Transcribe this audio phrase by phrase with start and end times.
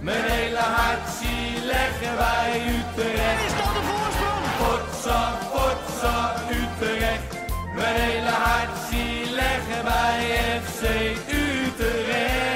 [0.00, 3.44] Mijn hele hart zie leggen wij Utrecht.
[3.46, 4.44] Is dat de voorsprong?
[4.60, 5.20] Potsa,
[5.52, 7.36] potsa, Utrecht.
[7.74, 10.20] Mijn hele hart zie leggen wij
[10.60, 10.82] FC
[11.32, 12.46] Utrecht.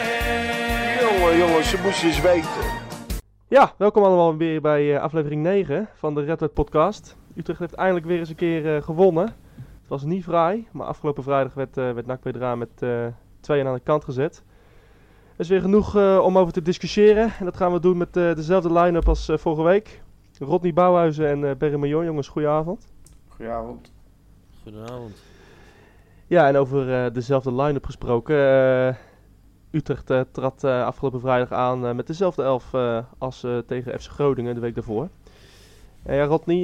[1.01, 2.65] Jongen, jongens, ze moesten eens weten.
[3.49, 7.17] Ja, welkom allemaal weer bij eh, aflevering 9 van de Red Wet podcast.
[7.35, 9.27] Utrecht heeft eindelijk weer eens een keer eh, gewonnen.
[9.55, 13.07] Het was niet vrij, maar afgelopen vrijdag werd, uh, werd NAC Breda met uh,
[13.41, 14.45] tweeën aan de kant gezet.
[15.43, 17.33] Is weer genoeg uh, om over te discussiëren.
[17.39, 20.03] En dat gaan we doen met dezelfde line-up als vorige week.
[20.39, 22.05] Rodney Bouwhuizen en uh, Berry Major.
[22.05, 22.87] Jongens, goedenavond.
[23.29, 23.93] Goedenavond.
[24.63, 25.23] Goedenavond.
[26.27, 28.37] Ja, en over dezelfde line-up gesproken.
[29.71, 32.75] Utrecht uh, trad uh, afgelopen vrijdag aan uh, met dezelfde elf
[33.19, 35.09] als tegen FC Groningen de week daarvoor.
[36.05, 36.63] ja, Rodney,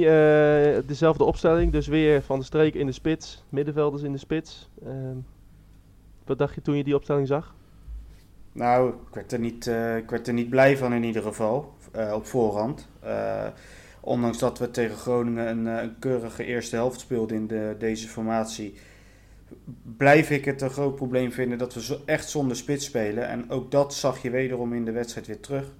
[0.85, 4.69] dezelfde opstelling, dus weer van de streek in de spits, middenvelders in de spits.
[4.83, 5.17] Ehm,
[6.25, 7.57] wat dacht je toen je die opstelling zag?
[8.59, 11.73] Nou, ik werd er niet, ik werd er niet blij van in ieder geval,
[12.13, 12.87] op voorhand.
[13.99, 18.73] ondanks dat we tegen Groningen een, keurige eerste helft speelden in de, deze formatie
[19.97, 23.27] blijf ik het een groot probleem vinden dat we zo echt zonder spits spelen.
[23.27, 25.71] En ook dat zag je wederom in de wedstrijd weer terug.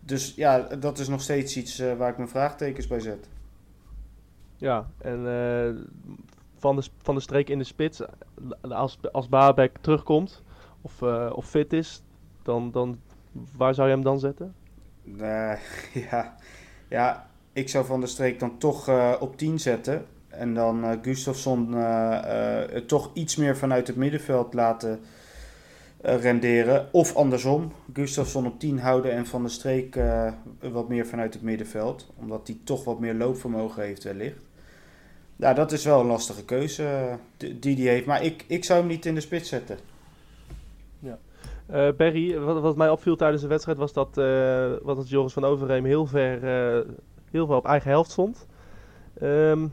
[0.00, 3.28] Dus ja, dat is nog steeds iets waar ik mijn vraagtekens bij zet.
[4.56, 5.20] Ja, en
[6.58, 8.02] van, de, van de streek in de spits,
[8.60, 10.42] als, als Babek terugkomt
[10.82, 11.02] of,
[11.32, 12.02] of fit is,
[12.42, 13.00] dan, dan
[13.56, 14.54] waar zou je hem dan zetten?
[16.10, 16.36] ja.
[16.88, 18.88] ja, ik zou van de streek dan toch
[19.20, 20.06] op 10 zetten.
[20.28, 21.76] En dan uh, Gustafsson
[22.86, 25.00] toch iets meer vanuit het middenveld laten
[26.00, 26.88] renderen.
[26.92, 29.98] Of andersom, Gustafsson op 10 houden en Van der Streek
[30.60, 32.12] wat meer vanuit het middenveld.
[32.16, 34.38] Omdat hij toch wat meer loopvermogen heeft wellicht.
[35.36, 38.06] Ja, dat is wel een lastige keuze die hij heeft.
[38.06, 39.78] Maar ik, ik zou hem niet in de spits zetten.
[41.96, 44.14] Berry, wat, wat, mij opviel tijdens de wedstrijd was dat,
[44.82, 46.42] wat het Joris van Overheem heel ver,
[47.30, 48.46] heel veel op eigen helft stond.
[49.22, 49.72] Um,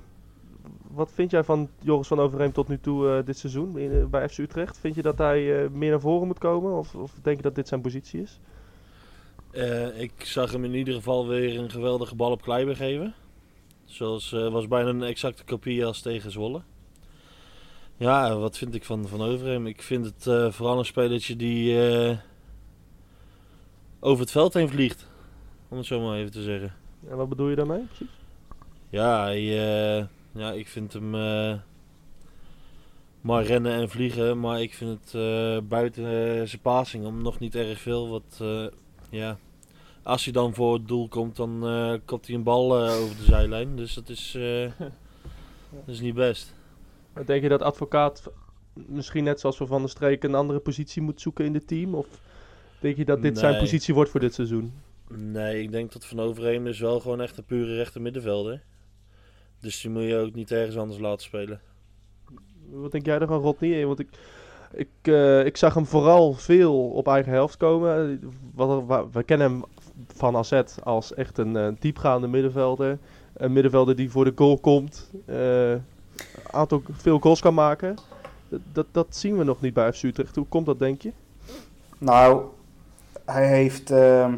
[0.91, 4.29] wat vind jij van Joris van Overheem tot nu toe uh, dit seizoen uh, bij
[4.29, 4.77] FC Utrecht?
[4.77, 6.77] Vind je dat hij uh, meer naar voren moet komen?
[6.77, 8.39] Of, of, denk je dat dit zijn positie is?
[9.95, 13.13] ik zag hem in ieder geval weer een geweldige bal op Kleiber geven.
[13.85, 16.61] Zoals was bijna een exacte kopie als tegen Zwolle.
[17.99, 19.67] Ja, wat vind ik van, van Overheem?
[19.67, 21.77] Ik vind het vooral een spelertje die
[23.99, 25.07] over het veld heen vliegt.
[25.67, 26.73] Om het zo maar even te zeggen.
[27.09, 28.13] En wat bedoel je daarmee precies?
[28.89, 29.41] Ja, hij
[30.31, 31.09] ja, ik vind hem
[33.21, 34.39] maar rennen en vliegen.
[34.39, 36.03] Maar ik vind het buiten
[36.47, 38.09] zijn passing om nog niet erg veel.
[38.09, 38.43] Wat,
[39.09, 39.37] ja,
[40.03, 41.59] als hij dan voor het doel komt, dan
[42.05, 43.75] komt hij een bal over de zijlijn.
[43.75, 44.31] Dus dat is,
[45.85, 46.57] dat is niet best.
[47.25, 48.31] Denk je dat advocaat
[48.73, 51.95] misschien net zoals we Van der Streek een andere positie moet zoeken in het team?
[51.95, 52.07] Of
[52.79, 53.41] denk je dat dit nee.
[53.41, 54.73] zijn positie wordt voor dit seizoen?
[55.07, 58.63] Nee, ik denk dat Van Overheem is wel gewoon echt een pure rechter middenvelder.
[59.59, 61.61] Dus die moet je ook niet ergens anders laten spelen.
[62.71, 63.85] Wat denk jij ervan, Rodney?
[63.85, 64.09] Want ik,
[64.73, 68.21] ik, uh, ik zag hem vooral veel op eigen helft komen.
[68.53, 69.63] Wat, wat, we kennen hem
[70.07, 72.97] van AZ als echt een uh, diepgaande middenvelder.
[73.33, 75.11] Een middenvelder die voor de goal komt.
[75.25, 75.75] Uh,
[76.51, 77.95] aantal veel goals kan maken.
[78.73, 80.35] Dat, dat zien we nog niet bij FC Utrecht.
[80.35, 81.11] Hoe komt dat, denk je?
[81.97, 82.43] Nou,
[83.25, 83.89] hij heeft...
[83.89, 84.37] hij,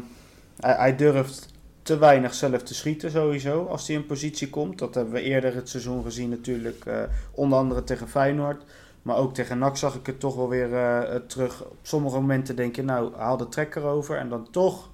[0.56, 1.52] hij durft
[1.82, 4.78] te weinig zelf te schieten sowieso als hij in positie komt.
[4.78, 7.02] Dat hebben we eerder het seizoen gezien natuurlijk, uh,
[7.34, 8.62] onder andere tegen Feyenoord.
[9.02, 11.64] Maar ook tegen NAC zag ik het toch wel weer uh, terug.
[11.64, 14.90] Op sommige momenten denk je, nou haal de trekker over en dan toch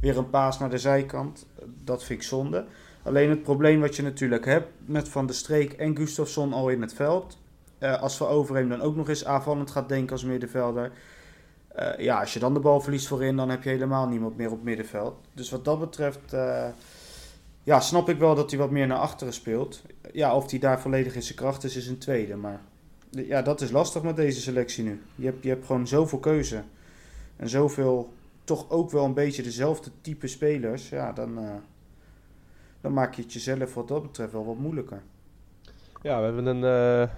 [0.00, 1.46] weer een paas naar de zijkant.
[1.84, 2.64] Dat vind ik zonde.
[3.02, 6.80] Alleen het probleem wat je natuurlijk hebt met Van der Streek en Gustafsson al in
[6.80, 7.38] het veld.
[7.78, 10.92] Uh, als we Overheem dan ook nog eens aanvallend gaat denken als middenvelder
[11.78, 14.50] uh, ja, als je dan de bal verliest voorin, dan heb je helemaal niemand meer
[14.50, 15.14] op middenveld.
[15.32, 16.66] Dus wat dat betreft, uh,
[17.62, 19.82] ja, snap ik wel dat hij wat meer naar achteren speelt.
[20.12, 22.36] Ja, of hij daar volledig in zijn kracht is, is een tweede.
[22.36, 22.60] Maar
[23.10, 25.02] ja, dat is lastig met deze selectie nu.
[25.14, 26.62] Je hebt, je hebt gewoon zoveel keuze.
[27.36, 28.12] En zoveel,
[28.44, 30.88] toch ook wel een beetje dezelfde type spelers.
[30.88, 31.38] Ja, dan,
[32.80, 35.02] dan maak je het jezelf wat dat betreft wel wat moeilijker.
[36.02, 37.08] Ja, we hebben een,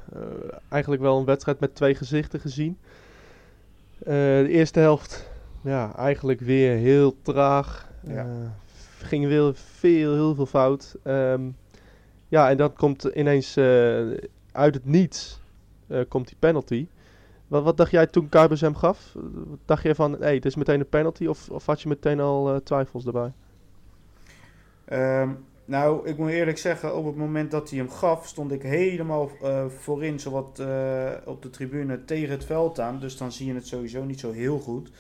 [0.69, 2.79] eigenlijk wel een wedstrijd met twee gezichten gezien.
[4.01, 5.31] Uh, de eerste helft,
[5.61, 7.91] ja, eigenlijk weer heel traag.
[8.07, 8.25] Ja.
[8.25, 8.33] Uh,
[8.99, 10.97] ging weer veel, heel veel fout.
[11.05, 11.57] Um,
[12.29, 14.17] ja, en dan komt ineens uh,
[14.53, 15.41] uit het niets
[16.09, 16.87] komt die penalty.
[17.49, 19.17] Wat, wat dacht jij toen Kuipers hem gaf?
[19.65, 21.27] Dacht je van, hé, hey, dit is meteen een penalty?
[21.27, 23.33] Of, of had je meteen al twijfels erbij?
[25.21, 28.63] Um, nou, ik moet eerlijk zeggen, op het moment dat hij hem gaf, stond ik
[28.63, 33.01] helemaal uh, voorin, zowat uh, op de tribune tegen het veld aan.
[33.01, 34.91] Dus dan zie je het sowieso niet zo heel goed.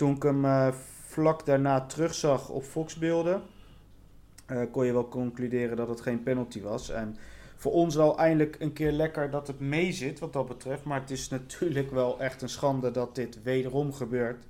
[0.00, 0.68] Toen ik hem eh,
[1.06, 3.42] vlak daarna terugzag op Foxbeelden,
[4.46, 6.90] eh, kon je wel concluderen dat het geen penalty was.
[6.90, 7.16] En
[7.56, 10.84] voor ons wel eindelijk een keer lekker dat het mee zit wat dat betreft.
[10.84, 14.44] Maar het is natuurlijk wel echt een schande dat dit wederom gebeurt.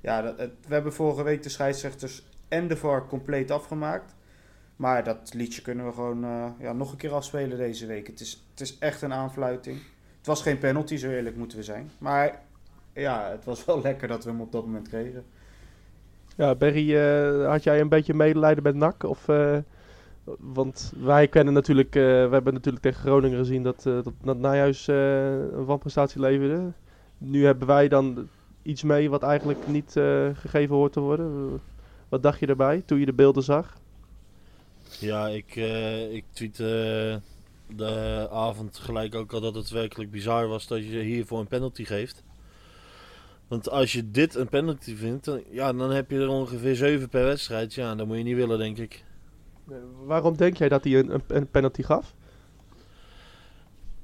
[0.00, 4.14] Ja, dat, we hebben vorige week de scheidsrechters en de VAR compleet afgemaakt.
[4.78, 8.06] Maar dat liedje kunnen we gewoon eh, ja, nog een keer afspelen deze week.
[8.06, 9.78] Het is, het is echt een aanfluiting.
[10.16, 11.90] Het was geen penalty, zo eerlijk moeten we zijn.
[11.98, 12.40] Maar
[12.92, 15.24] ja, het was wel lekker dat we hem op dat moment kregen.
[16.36, 19.02] Ja, Berry, eh, had jij een beetje medelijden met NAC?
[19.02, 19.56] Of, eh,
[20.38, 25.64] want wij kennen natuurlijk, we hebben natuurlijk tegen Groningen gezien dat, dat, dat Nijhuis een
[25.64, 26.72] wanprestatie leverde.
[27.18, 28.28] Nu hebben wij dan
[28.62, 29.92] iets mee wat eigenlijk niet
[30.32, 31.60] gegeven hoort te worden.
[32.08, 33.76] Wat dacht je daarbij toen je de beelden zag?
[35.00, 37.20] Ja, ik, eh ik tweette
[37.66, 41.84] de avond gelijk ook al dat het werkelijk bizar was dat je hiervoor een penalty
[41.84, 42.24] geeft.
[43.48, 47.08] Want als je dit een penalty vindt, dan, ja, dan heb je er ongeveer 7
[47.08, 47.74] per wedstrijd.
[47.74, 49.04] Ja, dat moet je niet willen, denk ik.
[49.68, 52.14] Eh, waarom denk jij dat hij een, een, een penalty gaf?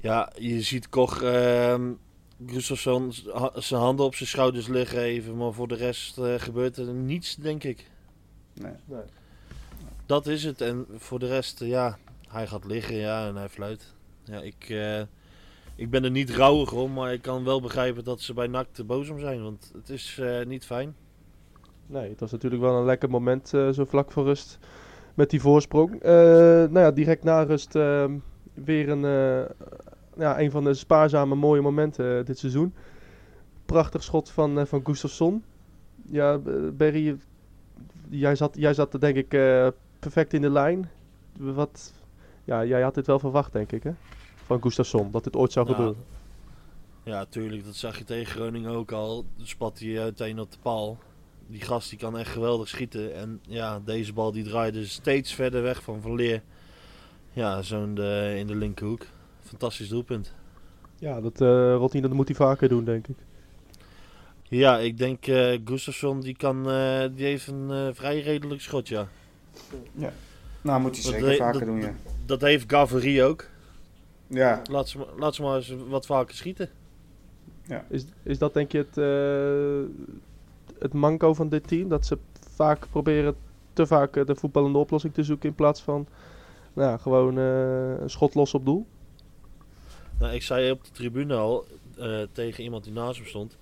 [0.00, 1.92] Ja, je ziet Koch, ehm
[2.46, 3.12] Gustafsson
[3.54, 7.36] zijn handen op zijn schouders liggen even, maar voor de rest eh, gebeurt er niets,
[7.36, 7.90] denk ik.
[8.54, 8.72] Nee.
[10.06, 10.60] Dat is het.
[10.60, 11.98] En voor de rest, eh, ja,
[12.28, 13.94] hij gaat liggen, ja, en hij fluit.
[14.24, 15.00] Ja, ik, eh,
[15.76, 18.66] ik ben er niet rouwig om, maar ik kan wel begrijpen dat ze bij NAC
[18.72, 20.94] te boos om zijn, want het is eh, niet fijn.
[21.86, 24.58] Nee, het was natuurlijk wel een lekker moment zo vlak voor rust
[25.14, 26.02] met die voorsprong.
[26.02, 28.18] Nou ja, direct na rust ehm,
[28.54, 29.00] weer een,
[30.16, 32.74] ja, een van de spaarzame mooie momenten dit seizoen.
[33.66, 35.44] Prachtig schot van, van Gustafsson.
[36.10, 36.38] Ja,
[36.72, 37.16] Berry,
[38.08, 39.32] jij zat, jij zat er denk ik
[40.04, 40.90] perfect in de lijn.
[41.38, 41.92] Wat,
[42.44, 43.90] ja, jij had dit wel verwacht denk ik hè?
[44.34, 45.96] Van Gustafsson, dat dit ooit zou gebeuren.
[47.02, 49.24] Ja, tuurlijk, dat zag je tegen Groningen ook al.
[49.36, 50.98] Dan spat hij uiteen op de paal.
[51.46, 53.14] Die gast die kan echt geweldig schieten.
[53.14, 56.42] En ja, deze bal die draaide steeds verder weg van Van Leer.
[57.32, 59.06] Ja, zo'n de- in de linkerhoek.
[59.40, 60.34] Fantastisch doelpunt.
[60.98, 63.16] Ja, dat, eh Rotterdam, dat moet hij vaker doen denk ik.
[64.42, 68.88] Ja, ik denk eh Gustafsson die kan, eh, die heeft een eh, vrij redelijk schot,
[68.88, 69.08] ja.
[70.62, 71.94] Nou, moet hij Dat zeker de- vaker dat- doen, ja.
[72.26, 73.46] Dat heeft Gaveri ook.
[74.26, 76.70] Ja, Laat ze, maar- laat ze maar eens wat vaker schieten.
[77.88, 80.04] Is, is dat denk je het, eh,
[80.78, 81.88] het manco van dit team?
[81.88, 82.18] Dat ze
[82.54, 83.36] vaak proberen
[83.72, 86.06] te vaak eh, de voetballende oplossing te zoeken in plaats van
[86.72, 88.86] nou, ja, gewoon eh, een schot los op doel?
[90.18, 91.64] Nou, ik zei op de tribune al
[91.98, 93.56] eh, tegen iemand die naast me stond.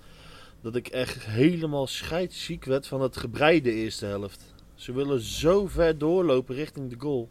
[0.61, 4.52] Dat ik echt helemaal scheidsziek werd van het gebreide eerste helft.
[4.83, 7.29] Ze willen zo ver doorlopen richting de goal.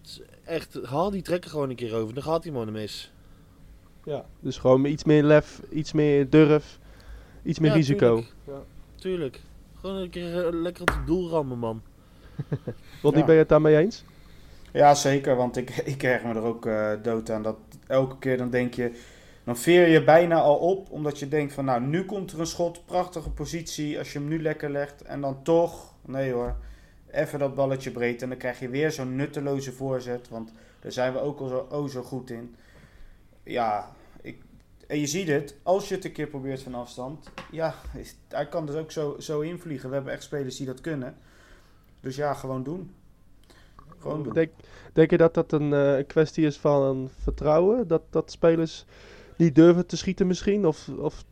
[0.00, 2.14] Het is echt, haal die trekker gewoon een keer over.
[2.14, 3.12] Dan gaat hij maar mis.
[4.04, 4.24] Ja.
[4.40, 6.78] Dus gewoon iets meer lef, iets meer durf,
[7.42, 8.14] iets meer Ja, risico.
[8.44, 8.64] tuurlijk.
[8.94, 9.40] Tuurlijk.
[9.80, 11.82] Gewoon een keer eh, lekker op het doel rammen, man.
[13.02, 13.24] Want Ja.
[13.24, 14.04] ben je het daarmee eens?
[14.72, 15.36] ja zeker.
[15.36, 17.42] Want ik, ik erg me er ook eh, dood aan.
[17.42, 17.56] Dat
[17.86, 19.00] elke keer dan denk je...
[19.50, 20.90] Dan veer je bijna al op.
[20.90, 21.64] Omdat je denkt van...
[21.64, 22.86] Nou, nu komt er een schot.
[22.86, 23.98] Prachtige positie.
[23.98, 25.02] Als je hem nu lekker legt.
[25.02, 25.94] En dan toch...
[26.06, 26.56] Nee hoor.
[27.10, 28.22] Even dat balletje breed.
[28.22, 30.28] En dan krijg je weer zo'n nutteloze voorzet.
[30.28, 32.54] Want daar zijn we ook al zo, oh zo goed in.
[33.42, 33.92] Ja,
[34.22, 34.42] ik,
[34.86, 38.48] en je ziet het, als je het een keer probeert van afstand, ja, is, hij
[38.48, 39.88] kan dus ook zo, zo invliegen.
[39.88, 41.16] We hebben echt spelers die dat kunnen.
[42.00, 42.94] Dus ja, gewoon doen.
[43.98, 44.32] Gewoon doen.
[44.32, 44.50] Denk,
[44.92, 47.88] denk je dat dat een eh, een kwestie is van vertrouwen?
[47.88, 48.84] Dat, dat spelers
[49.40, 50.66] niet durven te schieten misschien?
[50.66, 51.24] Of, of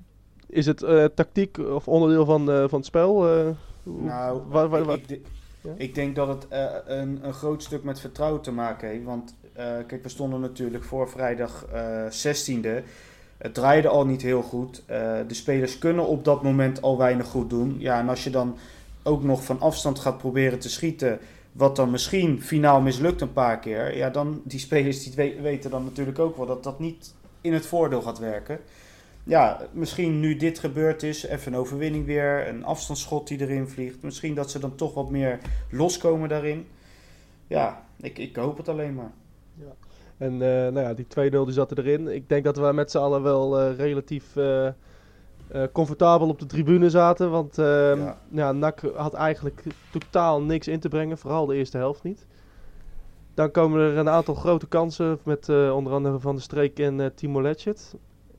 [0.47, 3.29] is het eh, tactiek of onderdeel van, eh, van het spel?
[3.29, 3.49] eh,
[3.83, 4.43] Nou, ik-
[4.85, 5.21] wa- ik, de-
[5.61, 5.71] Ja?
[5.77, 6.47] ik denk dat het
[6.87, 9.05] een, een groot stuk met vertrouwen te maken heeft.
[9.05, 9.35] Want
[9.87, 12.83] kijk, we stonden natuurlijk voor vrijdag eh 16e.
[13.39, 14.83] Het draaide al niet heel goed.
[15.29, 17.77] De spelers kunnen op dat moment al weinig goed doen.
[17.79, 18.57] Ja, en als je dan
[19.03, 21.19] ook nog van afstand gaat proberen te schieten,
[21.53, 25.71] wat dan misschien finaal mislukt een paar keer, ja, dan die spelers die we- weten
[25.71, 28.61] dan natuurlijk ook wel dat dat niet in het voordeel gaat werken.
[29.25, 34.03] Ja, misschien nu dit gebeurd is, even een overwinning weer, een afstandsschot die erin vliegt.
[34.03, 35.39] Misschien dat ze dan toch wat meer
[35.71, 36.67] loskomen daarin.
[37.47, 39.13] Ja, ik, ik hoop het alleen maar.
[40.19, 42.09] En eh, nou ja, die 2-0 die zat erin.
[42.09, 44.69] Ik denk dat we met z'n allen wel eh, relatief eh,
[45.73, 47.31] comfortabel op de tribune zaten.
[47.31, 48.19] Want ehm Ja.
[48.31, 48.53] ja.
[48.53, 51.19] NAC had eigenlijk totaal niks in te brengen.
[51.19, 52.27] Vooral de eerste helft niet.
[53.39, 57.01] Dan komen er een aantal grote kansen met eh, onder andere Van der Streek en
[57.01, 57.95] eh, Timo Letchert.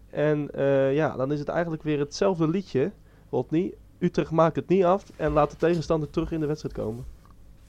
[0.09, 2.91] En eh, ja, dan is het eigenlijk weer hetzelfde liedje,
[3.29, 3.73] Rodney.
[3.99, 7.05] Utrecht maakt het niet af en laat de tegenstander terug in de wedstrijd komen.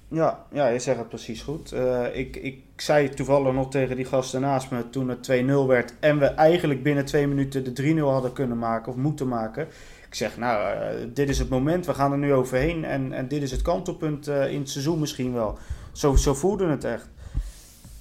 [0.09, 1.75] Ja, ja, je zegt het precies goed.
[2.13, 6.19] Ik, ik zei toevallig nog tegen die gasten naast me toen het 2-0 werd en
[6.19, 9.67] we eigenlijk binnen twee minuten de 3-0 hadden kunnen maken of moeten maken.
[10.07, 10.77] Ik zeg, nou,
[11.13, 12.85] dit is het moment, we gaan er nu overheen.
[12.85, 15.59] En, en dit is het kantelpunt in het seizoen misschien wel.
[15.93, 17.09] Zo, zo voelde het echt.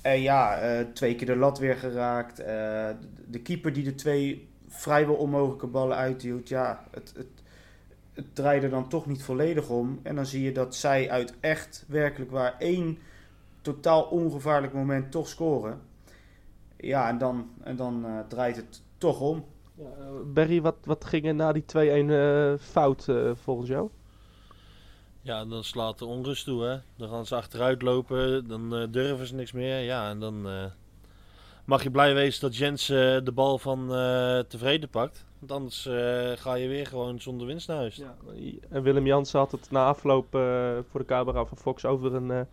[0.01, 2.39] En ja, eh, twee keer de lat weer geraakt.
[2.39, 2.89] Eh,
[3.27, 6.49] de keeper die de twee vrijwel onmogelijke ballen uithield.
[6.49, 7.43] Ja, het, het,
[8.13, 9.99] het draaide dan toch niet volledig om.
[10.03, 12.97] En dan zie je dat zij uit echt werkelijk waar één
[13.61, 15.81] totaal ongevaarlijk moment toch scoren.
[16.77, 19.45] Ja, en dan, en dan eh, draait het toch om.
[19.75, 19.85] Ja,
[20.25, 23.89] Barry, wat, wat ging er na die 2-1 eh, fout volgens jou?
[25.21, 26.77] Ja, dan slaat de onrust toe, hè.
[26.95, 29.79] Dan gaan ze achteruit lopen, dan eh, durven ze niks meer.
[29.79, 30.65] Ja, en dan eh,
[31.65, 33.87] mag je blij wezen dat Jens eh, de bal van
[34.47, 35.25] tevreden pakt.
[35.39, 35.89] Want anders
[36.41, 37.95] ga je weer gewoon zonder winst naar huis.
[37.95, 38.15] Ja,
[38.69, 40.27] en Willem Jansen had het na afloop
[40.89, 42.47] voor de camera van Fox over een,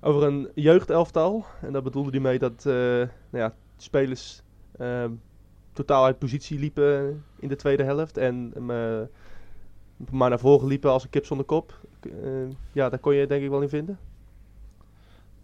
[0.00, 1.44] over een jeugdelftal.
[1.60, 4.42] En daar bedoelde hij mee dat nou ja, spelers
[5.72, 8.16] totaal uit positie liepen in de tweede helft.
[8.16, 8.52] En
[10.10, 11.80] maar naar voren liepen als een kip zonder kop.
[12.00, 12.10] Eh,
[12.72, 13.98] ja, daar kon je denk ik wel in vinden.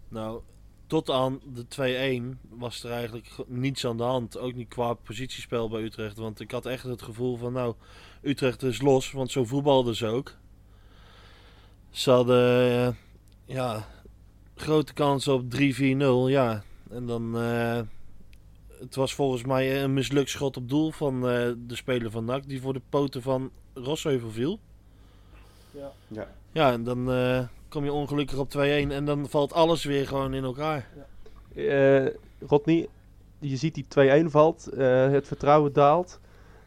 [0.07, 0.41] Nou,
[0.87, 4.37] tot aan de 2-1 was er eigenlijk niets aan de hand.
[4.37, 6.17] Ook niet qua positiespel bij Utrecht.
[6.17, 7.75] Want ik had echt het gevoel van, nou,
[8.21, 9.11] Utrecht is los.
[9.11, 10.35] Want zo voetbalden ze ook.
[11.89, 12.93] Ze hadden, eh,
[13.45, 13.87] ja,
[14.55, 16.29] grote kans op 3-4-0.
[16.29, 17.37] Ja, en dan...
[17.37, 17.81] eh,
[18.79, 22.47] het was volgens mij een mislukt schot op doel van de speler van NAC.
[22.47, 24.59] Die voor de poten van Rosheuvel viel.
[25.71, 25.91] Ja.
[26.07, 26.27] Ja.
[26.51, 28.59] Ja, en dan eh, kom je ongelukkig op 2-1
[28.91, 30.87] en dan valt alles weer gewoon in elkaar.
[31.55, 32.05] Eh
[32.47, 32.87] Rodney,
[33.39, 33.85] je ziet die
[34.23, 36.19] 2-1 valt, eh, het vertrouwen daalt.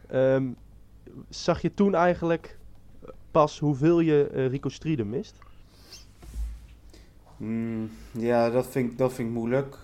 [0.07, 0.45] Ehm,
[1.29, 2.57] zag je toen eigenlijk
[3.31, 5.35] pas hoeveel je Rico Strieden mist?
[7.37, 9.77] Mm, ja, dat vind, ik- dat vind ik moeilijk.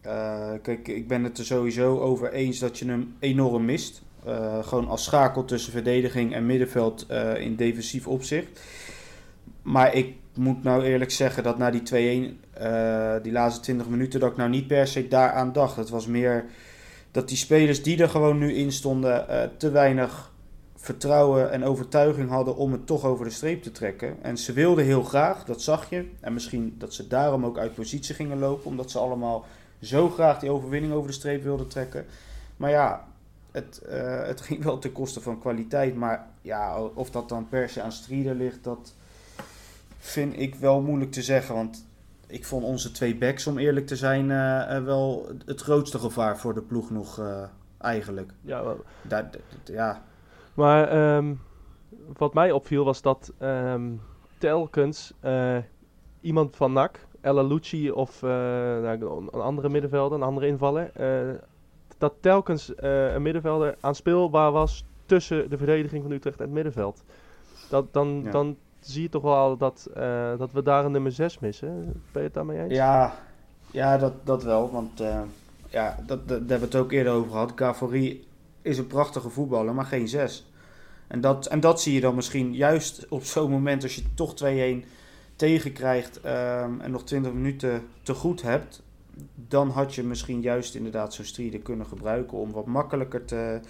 [0.00, 4.02] Eh, kijk, ik ben het er sowieso over eens dat je hem enorm mist.
[4.24, 8.60] Eh, gewoon als schakel tussen verdediging en middenveld eh, in defensief opzicht.
[9.62, 14.20] Maar ik moet nou eerlijk zeggen dat na die 2-1, eh, die laatste 20 minuten,
[14.20, 15.76] dat ik nou niet per se daaraan dacht.
[15.76, 16.44] Het was meer
[17.10, 20.32] dat die spelers die er gewoon nu in stonden, te weinig
[20.76, 24.16] vertrouwen en overtuiging hadden om het toch over de streep te trekken.
[24.22, 26.08] En ze wilden heel graag, dat zag je.
[26.20, 29.44] En misschien dat ze daarom ook uit positie gingen lopen, omdat ze allemaal
[29.80, 32.06] zo graag die overwinning over de streep wilden trekken.
[32.56, 33.08] Maar ja,
[33.52, 35.96] het, eh, het ging wel ten koste van kwaliteit.
[35.96, 38.94] Maar ja, of dat dan per se aan Strieder ligt, dat
[39.98, 41.54] vind ik wel moeilijk te zeggen.
[41.54, 41.86] Want
[42.26, 46.38] ik vond onze twee backs, om eerlijk te zijn, eh, eh, wel het grootste gevaar
[46.38, 47.20] voor de ploeg nog
[47.78, 48.32] eigenlijk.
[48.40, 49.30] Ja, wel- Daar,
[49.64, 50.02] ja,
[50.54, 51.34] maar ehm,
[52.16, 53.90] wat mij opviel was dat ehm,
[54.38, 55.12] telkens
[56.20, 60.90] iemand van NAC, Ella Lucci of nou, een andere middenvelder, een andere invaller,
[62.00, 67.02] dat telkens eh, een middenvelder aanspeelbaar was tussen de verdediging van Utrecht en het middenveld.
[67.68, 68.30] Dat, dan, Ja.
[68.30, 71.82] dan zie je toch wel dat, eh, dat we daar een nummer 6 missen.
[72.12, 72.74] Ben je het daarmee eens?
[72.74, 73.14] Ja,
[73.70, 74.70] ja dat, dat wel.
[74.70, 75.20] Want eh,
[75.68, 77.52] ja, dat, dat, daar hebben we het ook eerder over gehad.
[77.54, 78.26] Gavori
[78.62, 80.50] is een prachtige voetballer, maar geen zes.
[81.06, 84.34] En dat, en dat zie je dan misschien juist op zo'n moment als je toch
[84.34, 84.84] 2-1
[85.36, 88.82] tegenkrijgt ehm, en nog 20 minuten te goed hebt.
[89.34, 93.60] Dan had je misschien juist inderdaad zo'n strider kunnen gebruiken om wat makkelijker te,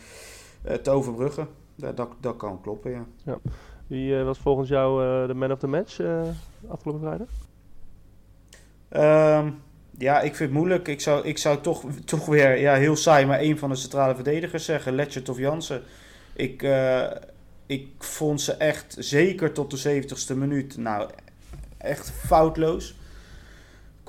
[0.62, 1.48] eh, te overbruggen.
[1.74, 3.38] Ja, dat, dat kan kloppen, ja.
[3.86, 6.00] Wie eh, was volgens jou eh, de man of the match
[6.68, 7.28] afgelopen vrijdag?
[8.88, 9.50] Ehm,
[9.98, 10.88] ja, ik vind het moeilijk.
[10.88, 14.14] Ik zou, ik zou toch, toch weer, ja, heel saai, maar één van de centrale
[14.14, 14.94] verdedigers zeggen.
[14.94, 15.82] Letchert of Jansen.
[16.34, 16.62] Ik,
[17.66, 21.10] ik vond ze echt, zeker tot de 70ste minuut, nou,
[21.78, 22.94] echt foutloos.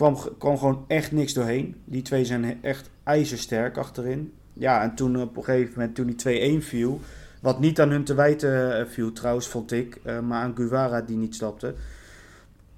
[0.02, 1.76] Kwam, kwam gewoon echt niks doorheen.
[1.86, 4.34] Die twee zijn echt ijzersterk achterin.
[4.54, 7.00] Ja, en toen op een gegeven moment, toen die 2-1 viel...
[7.42, 10.00] Wat niet aan hun te wijten eh, viel trouwens, vond ik.
[10.04, 11.74] eh, maar aan Guevara die niet stapte.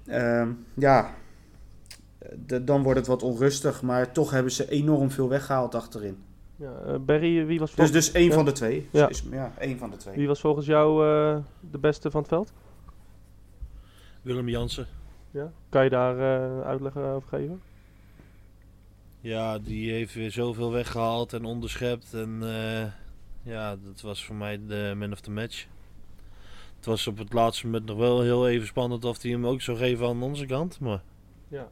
[0.06, 1.10] Ehm, ja,
[2.46, 3.82] de- dan wordt het wat onrustig.
[3.82, 6.16] Maar toch hebben ze enorm veel weggehaald achterin.
[6.56, 8.34] Ja, eh, Barry, wie was, Dus, volgens, dus één Ja.
[8.34, 8.88] van de twee.
[8.90, 9.08] Ja.
[9.08, 10.16] Is, ja, één van de twee.
[10.16, 11.36] wie was volgens jou eh,
[11.70, 12.52] de beste van het veld?
[14.22, 14.86] Willem Jansen.
[15.34, 15.52] Ja?
[15.68, 17.60] Kan je daar eh, uitleg over geven?
[19.20, 22.14] Ja, die heeft weer zoveel weggehaald en onderschept.
[22.14, 22.84] En eh,
[23.52, 25.66] ja, dat was voor mij de man of the match.
[26.76, 29.60] Het was op het laatste moment nog wel heel even spannend of hij hem ook
[29.60, 30.80] zou geven aan onze kant.
[30.80, 31.00] Maar
[31.48, 31.68] Ja.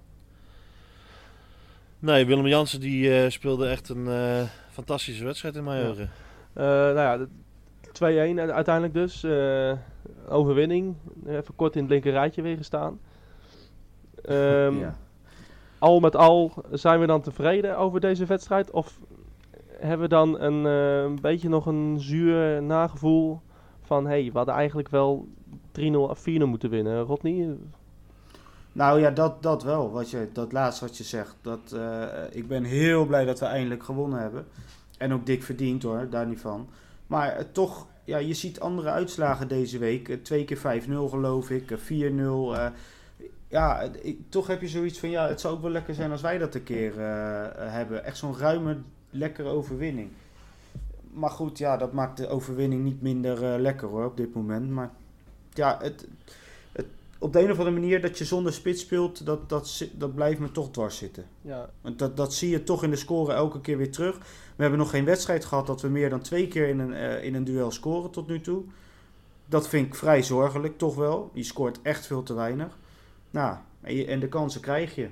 [1.98, 5.88] nee, Willem Jansen die eh, speelde echt een eh, fantastische wedstrijd in mijn Ja.
[5.88, 6.10] ogen.
[6.52, 7.28] Eh, nou ja, de
[7.92, 9.22] 2-1 u- uiteindelijk dus.
[9.24, 9.72] eh,
[10.28, 10.94] overwinning.
[11.26, 13.00] Even kort in het linker rijtje weer gestaan.
[14.24, 14.96] Ehm, ja.
[15.78, 18.70] Al met al zijn we dan tevreden over deze wedstrijd?
[18.70, 18.98] Of
[19.68, 23.40] hebben we dan een, eh, een beetje nog een zuur nagevoel
[23.80, 24.04] van...
[24.04, 25.28] hé, hey, we hadden eigenlijk wel
[25.80, 27.02] 3-0 of 4-0 moeten winnen.
[27.02, 27.56] Rodney?
[28.72, 29.90] Nou ja, dat, dat wel.
[29.90, 31.36] Wat je, dat laatste wat je zegt.
[31.40, 34.46] Dat, eh, ik ben heel blij dat we eindelijk gewonnen hebben.
[34.98, 36.68] En ook dik verdiend hoor, daar niet van.
[37.06, 40.08] Maar eh, toch, ja, je ziet andere uitslagen deze week.
[40.08, 42.54] Eh, twee keer 5-0 geloof ik, eh, 4-0.
[43.52, 46.20] Ja, ik- toch heb je zoiets van, ja, het zou ook wel lekker zijn als
[46.20, 48.04] wij dat een keer eh, eh, hebben.
[48.04, 48.76] Echt zo'n ruime,
[49.10, 50.08] lekkere overwinning.
[51.12, 54.70] Maar goed, ja, dat maakt de overwinning niet minder eh, lekker hoor, op dit moment.
[54.70, 54.90] Maar
[55.54, 56.06] ja, het,
[56.72, 56.86] het,
[57.18, 60.40] op de een of andere manier dat je zonder spits speelt, dat, dat, dat blijft
[60.40, 61.24] me toch dwars zitten.
[61.40, 64.18] Ja, Want dat, dat zie je toch in de score elke keer weer terug.
[64.56, 67.34] We hebben nog geen wedstrijd gehad dat we meer dan twee keer in een, in
[67.34, 68.62] een duel scoren tot nu toe.
[69.46, 71.30] Dat vind ik vrij zorgelijk, toch wel.
[71.32, 72.78] Je scoort echt veel te weinig.
[73.32, 75.08] Nou, en, de kansen krijg je.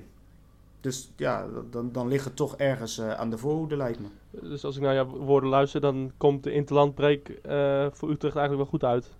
[0.81, 4.07] Dus ja, dan, dan ligt het toch ergens eh, aan de voorhoede, lijkt me.
[4.49, 5.81] dus als ik naar jouw woorden luister...
[5.81, 9.11] dan komt de interlandbreek eh voor Utrecht eigenlijk wel goed uit.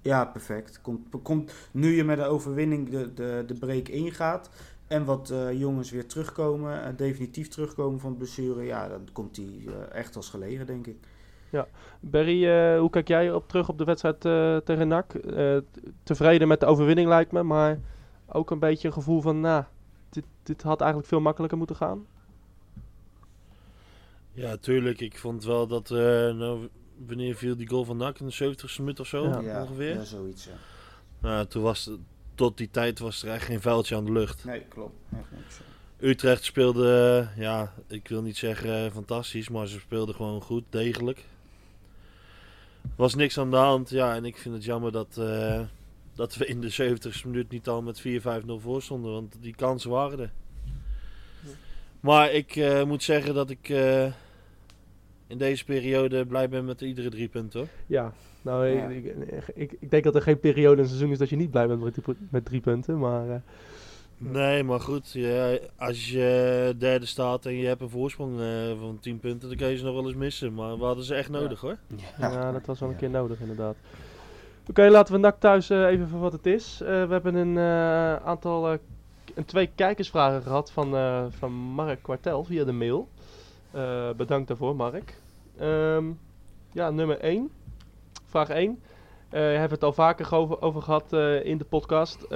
[0.00, 0.80] Ja, perfect.
[0.80, 4.50] Komt, komt, nu je met een overwinning de, de, de break ingaat
[4.86, 10.16] en wat eh, jongens weer terugkomen, definitief terugkomen van blessure, ja, dan komt die echt
[10.16, 10.96] als gelegen, denk ik.
[12.00, 14.20] Barry, eh, hoe kijk jij op terug op de wedstrijd
[14.64, 15.12] tegen NAC?
[16.02, 17.78] Tevreden met de overwinning lijkt me, maar
[18.32, 19.64] ook een beetje een gevoel van, nou,
[20.10, 22.06] dit, dit had eigenlijk veel makkelijker moeten gaan.
[24.32, 25.00] Ja, tuurlijk.
[25.00, 25.90] Ik vond wel dat...
[25.90, 25.96] eh,
[26.34, 26.68] nou,
[27.06, 28.18] wanneer viel die goal van NAC?
[28.18, 29.28] In de 70ste minuut of zo?
[29.42, 29.60] Ja.
[29.62, 29.94] ongeveer?
[29.94, 30.52] Ja, zoiets, ja.
[31.18, 31.98] Nou, toen was het-
[32.34, 34.44] tot die tijd was er echt geen vuiltje aan de lucht.
[34.44, 34.94] Nee, klopt.
[35.12, 35.60] Echt niks.
[35.98, 41.24] Utrecht speelde, ja, ik wil niet zeggen eh, fantastisch, maar ze speelden gewoon goed, degelijk.
[42.96, 45.60] Was niks aan de hand, ja, en ik vind het jammer dat, eh,
[46.14, 48.04] dat we in de 70ste minuut niet al met 4-5-0
[48.56, 50.32] voor stonden, want die kansen waren er.
[52.00, 54.04] Maar ik eh, moet zeggen dat ik eh,
[55.26, 57.68] in deze periode blij ben met iedere drie punten hoor.
[57.86, 58.88] Ja, nou, Ja.
[58.88, 61.36] Ik, ik, ik, ik denk dat er geen periode in het seizoen is dat je
[61.36, 63.28] niet blij bent met, die, met drie punten, maar...
[63.30, 63.36] eh,
[64.18, 68.46] Nee, maar goed, ja, als je derde staat en je hebt een voorsprong eh,
[68.80, 70.54] van 10 punten, dan kun je ze nog wel eens missen.
[70.54, 71.76] Maar we hadden ze echt nodig hoor.
[72.18, 73.00] Ja, dat was wel een Ja.
[73.00, 73.76] keer nodig inderdaad.
[74.68, 76.80] Oké, laten we NAC thuis eh, even voor wat het is.
[76.80, 78.72] Eh, we hebben een eh, aantal,
[79.34, 80.90] een twee kijkersvragen gehad van,
[81.32, 83.08] van Mark Kwartel via de mail.
[84.16, 85.20] Bedankt daarvoor, Mark.
[85.58, 86.04] Ehm,
[86.72, 87.50] ja, nummer 1.
[88.26, 88.82] Vraag 1.
[89.28, 92.26] Eh hebben het al vaker over, over gehad eh, in de podcast.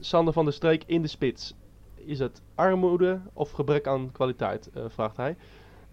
[0.00, 1.54] Sander van der Streek in de spits.
[1.94, 4.70] Is het armoede of gebrek aan kwaliteit?
[4.88, 5.36] vraagt hij.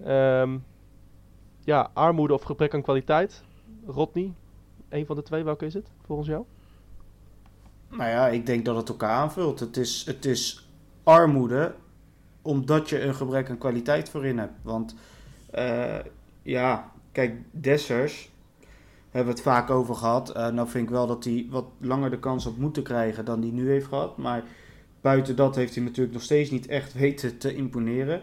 [0.04, 0.58] Ehm,
[1.60, 3.44] ja, armoede of gebrek aan kwaliteit.
[3.86, 4.34] Rodney,
[4.94, 6.44] een van de twee, welke is het volgens jou?
[7.90, 9.60] Nou ja, ik denk dat het elkaar aanvult.
[9.60, 10.70] Het is, het is
[11.04, 11.76] armoede
[12.42, 14.54] omdat je een gebrek aan kwaliteit voorin hebt.
[14.62, 14.96] Want
[15.52, 16.00] eh,
[16.42, 18.32] ja, kijk, Dessers
[19.10, 20.30] hebben we het vaak over gehad.
[20.30, 23.42] Eh, nou vind ik wel dat hij wat langer de kans had moeten krijgen dan
[23.42, 24.18] hij nu heeft gehad.
[24.18, 24.44] Maar
[25.02, 28.22] buiten dat heeft hij natuurlijk nog steeds niet echt weten te imponeren.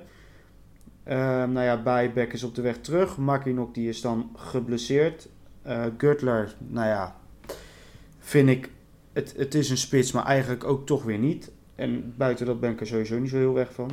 [1.02, 3.16] Eh, nou ja, Bijbeck is op de weg terug.
[3.16, 5.28] Makinok die is dan geblesseerd.
[5.62, 7.16] Eh Gutler, nou ja,
[8.18, 8.70] vind ik
[9.12, 11.52] het, het is een spits, maar eigenlijk ook toch weer niet.
[11.74, 13.90] En buiten dat ben ik er sowieso niet zo heel weg van.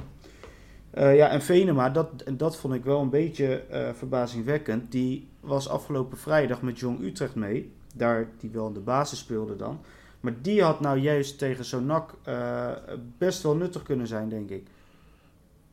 [0.89, 4.91] Eh, ja, en Venema, dat, dat vond ik wel een beetje eh, verbazingwekkend.
[4.91, 7.71] Die was afgelopen vrijdag met Jong Utrecht mee.
[7.95, 9.79] Daar die wel in de basis speelde dan.
[10.19, 12.71] Maar die had nou juist tegen Sonak eh
[13.17, 14.67] best wel nuttig kunnen zijn, denk ik.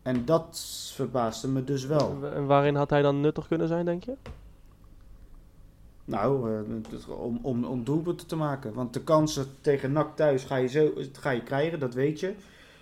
[0.03, 2.19] En dat verbaasde me dus wel.
[2.35, 4.15] En waarin had hij dan nuttig kunnen zijn, denk je?
[6.05, 8.75] Nou, eh, om, om, om doelpunten te maken.
[8.75, 12.35] Want de kansen tegen NAC thuis ga je, zo, ga je krijgen, dat weet je.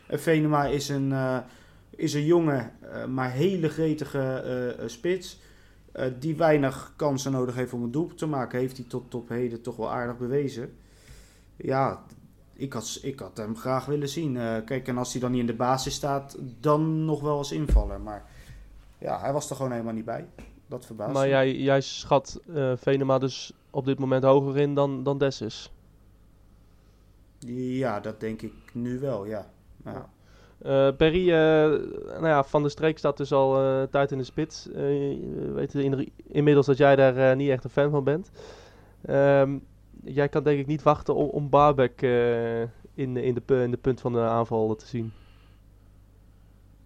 [0.06, 1.38] En Venema is een, eh,
[1.90, 5.40] is een jonge, eh, maar hele gretige eh, eh, spits.
[5.92, 8.58] eh, die weinig kansen nodig heeft om een doelpunt te maken.
[8.58, 10.76] Heeft hij tot op heden toch wel aardig bewezen.
[11.56, 12.02] Ja,
[12.52, 14.37] ik had, ik had hem graag willen zien.
[14.37, 17.52] Eh, kijk, en als hij dan niet in de basis staat, dan nog wel als
[17.52, 18.00] invaller.
[18.00, 18.24] Maar
[18.98, 20.26] ja, hij was er gewoon helemaal niet bij.
[20.72, 21.28] Dat verbaast Maar me.
[21.28, 25.72] jij, jij schat eh, Venema dus op dit moment hoger in dan, dan Dessus.
[27.78, 29.50] Ja, dat denk ik nu wel, ja.
[29.85, 30.11] ja.
[30.58, 31.37] Eh Perry, eh,
[32.11, 34.68] nou ja, Van der Streek staat dus al eh, tijd in de spits.
[34.68, 38.30] Eh, we weten in- inmiddels dat jij daar eh, niet echt een fan van bent.
[39.02, 39.58] Ehm,
[40.04, 42.61] jij kan denk ik niet wachten om, om Barbek eh,
[42.94, 45.12] in, in, de, in de punt van de aanval te zien.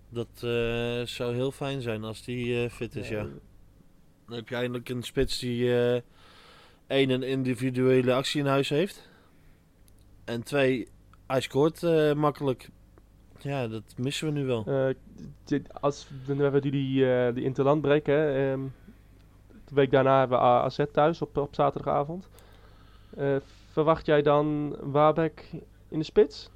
[0.09, 3.27] Dat eh, zou heel fijn zijn als die eh, fit is, ja.
[4.27, 6.01] Dan heb je eindelijk een spits die eh
[6.87, 9.09] één, een individuele actie in huis heeft.
[10.25, 10.89] En twee,
[11.27, 12.69] hij scoort eh, makkelijk.
[13.39, 14.95] Ja, dat missen we nu wel.
[15.45, 18.07] Dit- als, hebben we die, eh die interlandbreek.
[18.07, 18.61] Hè, ehm,
[19.65, 22.29] de week daarna hebben we AZ thuis op, op zaterdagavond.
[23.71, 25.49] Verwacht jij dan Wabek
[25.89, 26.51] in de spits?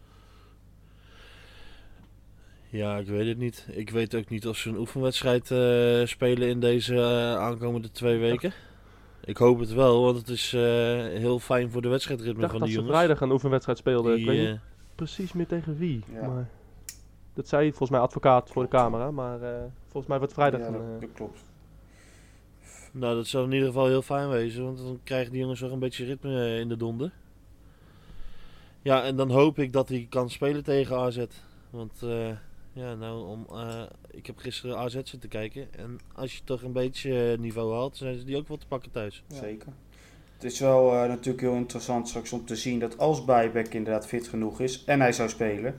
[2.71, 3.67] Ja, ik weet het niet.
[3.71, 8.19] Ik weet ook niet of ze een oefenwedstrijd eh, spelen in deze eh, aankomende twee
[8.19, 8.53] weken.
[9.25, 10.61] Ik hoop het wel, want het is eh,
[11.19, 12.99] heel fijn voor de Ik wedstrijdritme dacht van dat die ze jongens.
[12.99, 14.19] vrijdag een oefenwedstrijd speelden.
[14.19, 14.59] ik weet niet
[14.95, 16.05] precies meer tegen wie.
[16.13, 16.27] Ja.
[16.27, 16.49] Maar
[17.35, 19.11] dat zei volgens mij advocaat voor de camera.
[19.11, 20.73] Maar eh, volgens mij wordt vrijdag Ja, een...
[20.73, 21.41] dat, dat klopt.
[22.93, 25.73] nou, dat zou in ieder geval heel fijn wezen, want dan krijgen die jongens nog
[25.73, 27.13] een beetje ritme in de donder.
[28.83, 31.25] Ja, en dan hoop ik dat hij kan spelen tegen AZ.
[31.71, 32.29] Want eh,
[32.73, 35.69] ja, nou, om, eh, ik heb gisteren AZ zitten kijken.
[35.75, 38.67] En als je toch een beetje eh, niveau haalt, zijn ze die ook wel te
[38.67, 39.25] pakken thuis.
[39.27, 39.37] Ja.
[39.37, 39.73] Zeker.
[40.41, 44.07] Het is wel eh, natuurlijk heel interessant straks om te zien dat als Bijbek inderdaad
[44.07, 45.77] fit genoeg is en hij zou spelen,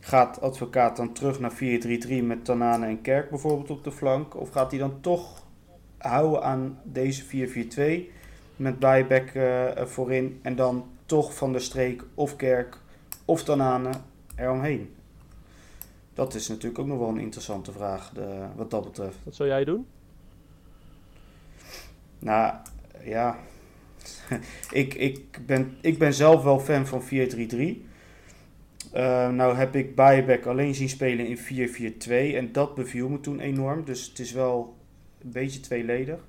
[0.00, 4.36] gaat advocaat dan terug naar 4-3-3 met Tanane en Kerk bijvoorbeeld op de flank?
[4.36, 5.42] Of gaat hij dan toch
[5.98, 7.48] houden aan deze
[8.08, 8.10] 4-4-2
[8.56, 12.78] met Bijbek eh, er voorin en dan toch van de streek of Kerk
[13.24, 13.90] of Tanane
[14.36, 14.94] eromheen?
[16.14, 19.16] Dat is natuurlijk ook nog wel een interessante vraag de, wat dat betreft.
[19.24, 19.86] wat zou jij doen?
[22.18, 22.54] Nou,
[23.04, 23.38] ja.
[24.70, 27.06] ik, ik, ben, ik ben zelf wel fan van 4-3-3.
[28.92, 31.38] Eh, nou heb ik Bayback alleen zien spelen in
[32.08, 33.84] 4-4-2 en dat beviel me toen enorm.
[33.84, 34.76] Dus het is wel
[35.22, 36.24] een beetje tweeledig.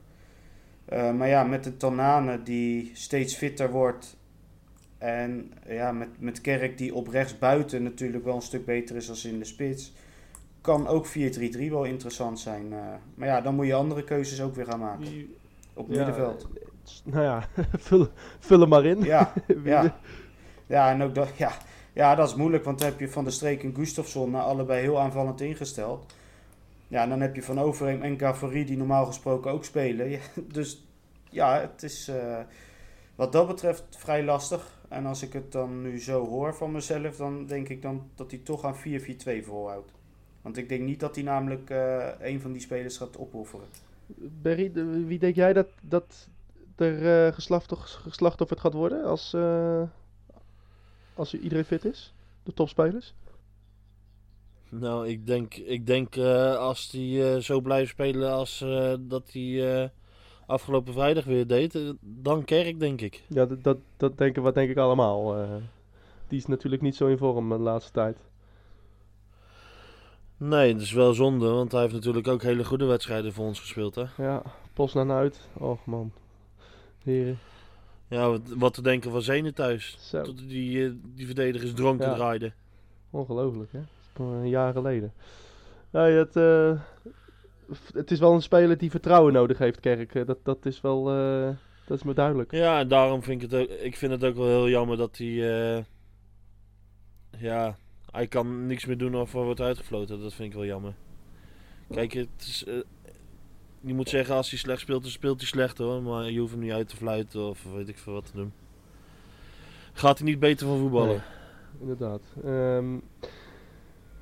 [0.85, 4.17] Eh, maar ja, met de Tanane die steeds fitter wordt.
[5.03, 9.05] En ja, met, met Kerk die op rechts buiten natuurlijk wel een stuk beter is
[9.05, 9.93] dan in de spits.
[10.61, 11.11] Kan ook 4-3-3
[11.69, 12.73] wel interessant zijn.
[12.73, 12.79] eh.
[13.15, 15.07] maar ja, dan moet je andere keuzes ook weer gaan maken.
[15.73, 16.47] Op Ja, middenveld.
[17.03, 17.47] Nou ja,
[17.87, 18.07] vul,
[18.39, 19.01] vul hem maar in.
[19.01, 19.97] Ja, ja.
[20.65, 21.51] ja, en ook dat, ja,
[21.93, 24.81] ja, dat is moeilijk, want dan heb je Van der Streek en Gustafsson nou, allebei
[24.81, 26.13] heel aanvallend ingesteld.
[26.87, 30.09] Ja, en dan heb je Van Overheem en Gavary die normaal gesproken ook spelen.
[30.09, 30.87] Ja, dus
[31.29, 32.39] ja, het is eh,
[33.15, 34.81] wat dat betreft vrij lastig.
[34.93, 38.31] En als ik het dan nu zo hoor van mezelf, dan denk ik dan dat
[38.31, 39.91] hij toch aan 4-4-2 volhoudt.
[40.41, 43.67] Want ik denk niet dat hij namelijk eh, een van die spelers gaat opofferen.
[44.41, 44.71] Berry,
[45.07, 46.29] wie denk jij dat, dat
[46.75, 49.83] er eh geslacht, geslachtofferd gaat worden als, eh,
[51.13, 52.13] als iedereen fit is?
[52.43, 53.13] De topspelers?
[54.79, 59.31] Nou, ik denk, ik denk eh, als hij eh, zo blijft spelen als eh, dat
[59.31, 59.89] hij eh,
[60.45, 63.23] afgelopen vrijdag weer deed, eh, dan Kerk denk ik.
[63.27, 65.37] Ja, dat, dat, dat denken we denk ik allemaal.
[65.37, 65.47] eh.
[66.27, 68.17] die is natuurlijk niet zo in vorm de laatste tijd.
[70.37, 73.59] Nee, dat is wel zonde, want hij heeft natuurlijk ook hele goede wedstrijden voor ons
[73.59, 73.95] gespeeld.
[73.95, 74.03] Hè?
[74.17, 74.41] Ja,
[74.73, 75.47] Poznan uit.
[75.53, 76.11] Och man.
[77.03, 77.37] Heren.
[78.07, 79.97] Ja, wat, wat te denken van Zenen thuis.
[79.99, 82.15] Zo, Tot die, eh, die verdedigers dronken Ja.
[82.15, 82.53] draaiden.
[83.09, 83.79] ongelooflijk hè.
[84.13, 85.13] Dat is een jaar geleden.
[85.91, 87.22] Eh, f-
[87.93, 90.15] het is wel een speler die vertrouwen nodig heeft, Kerk.
[90.15, 91.49] Eh, Dat, dat is wel, eh,
[91.85, 92.51] dat is me duidelijk.
[92.51, 95.17] Ja, en daarom vind ik het ook, ik vind het ook wel heel jammer dat
[95.17, 95.27] hij...
[95.77, 95.83] eh,
[97.37, 97.77] ja,
[98.11, 100.21] hij kan niks meer doen of er wordt uitgefloten.
[100.21, 100.93] Dat vind ik wel jammer.
[101.89, 102.63] Kijk, het is...
[103.81, 106.01] je moet zeggen, als hij slecht speelt, dan speelt hij slecht hoor.
[106.01, 108.53] Maar je hoeft hem niet uit te fluiten of weet ik veel wat te doen.
[109.93, 111.07] Gaat hij niet beter van voetballen?
[111.07, 112.21] Nee, inderdaad.
[112.43, 112.97] Ehm,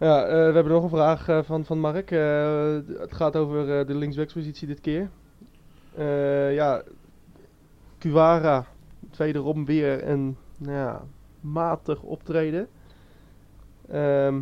[0.02, 2.12] ja, eh, we hebben nog een vraag eh, van, van Mark.
[2.12, 5.10] Eh, het gaat over de linksbackspositie dit keer.
[6.54, 6.84] Ja,
[8.00, 8.66] Cuara,
[9.18, 11.04] wederom weer een nou ja,
[11.40, 12.68] matig optreden.
[13.90, 14.42] Ehm,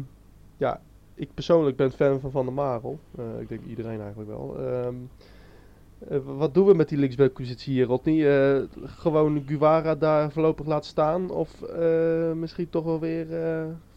[0.57, 0.81] ja,
[1.13, 2.99] ik persoonlijk ben fan van Van der Marel.
[3.39, 4.57] Ik denk iedereen eigenlijk wel.
[4.59, 4.95] Ehm,
[6.07, 8.67] eh, wat doen we met die linksbackpositie hier, Rodney?
[8.83, 11.29] Gewoon Guevara daar voorlopig laten staan?
[11.29, 11.61] Of
[12.35, 13.27] misschien toch wel weer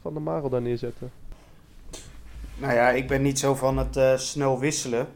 [0.01, 1.22] Van der Marel daar neerzetten?
[2.59, 5.09] Nou ja, ik ben niet zo van het eh, snel wisselen.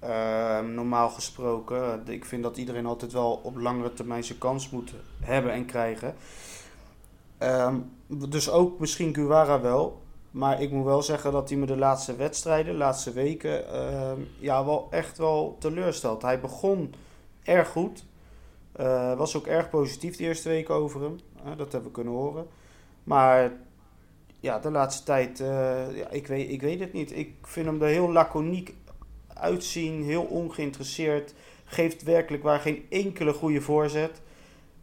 [0.00, 2.02] Ehm, normaal gesproken.
[2.06, 6.14] Ik vind dat iedereen altijd wel op langere termijn zijn kans moet hebben en krijgen.
[7.38, 10.02] Ehm, dus ook misschien Guevara wel.
[10.30, 14.20] Maar ik moet wel zeggen dat hij me de laatste wedstrijden, de laatste weken, ehm,
[14.38, 16.22] ja, wel echt wel teleurstelt.
[16.22, 16.94] Hij begon
[17.42, 18.04] erg goed.
[18.72, 21.20] Eh, was ook erg positief de eerste weken over hem.
[21.44, 22.46] Eh, dat hebben we kunnen horen.
[23.04, 23.52] Maar
[24.42, 27.16] ja, de laatste tijd, eh, ja, ik, weet, ik weet het niet.
[27.16, 28.74] Ik vind hem er heel laconiek
[29.34, 31.34] uitzien, heel ongeïnteresseerd.
[31.64, 34.20] Geeft werkelijk waar geen enkele goede voorzet.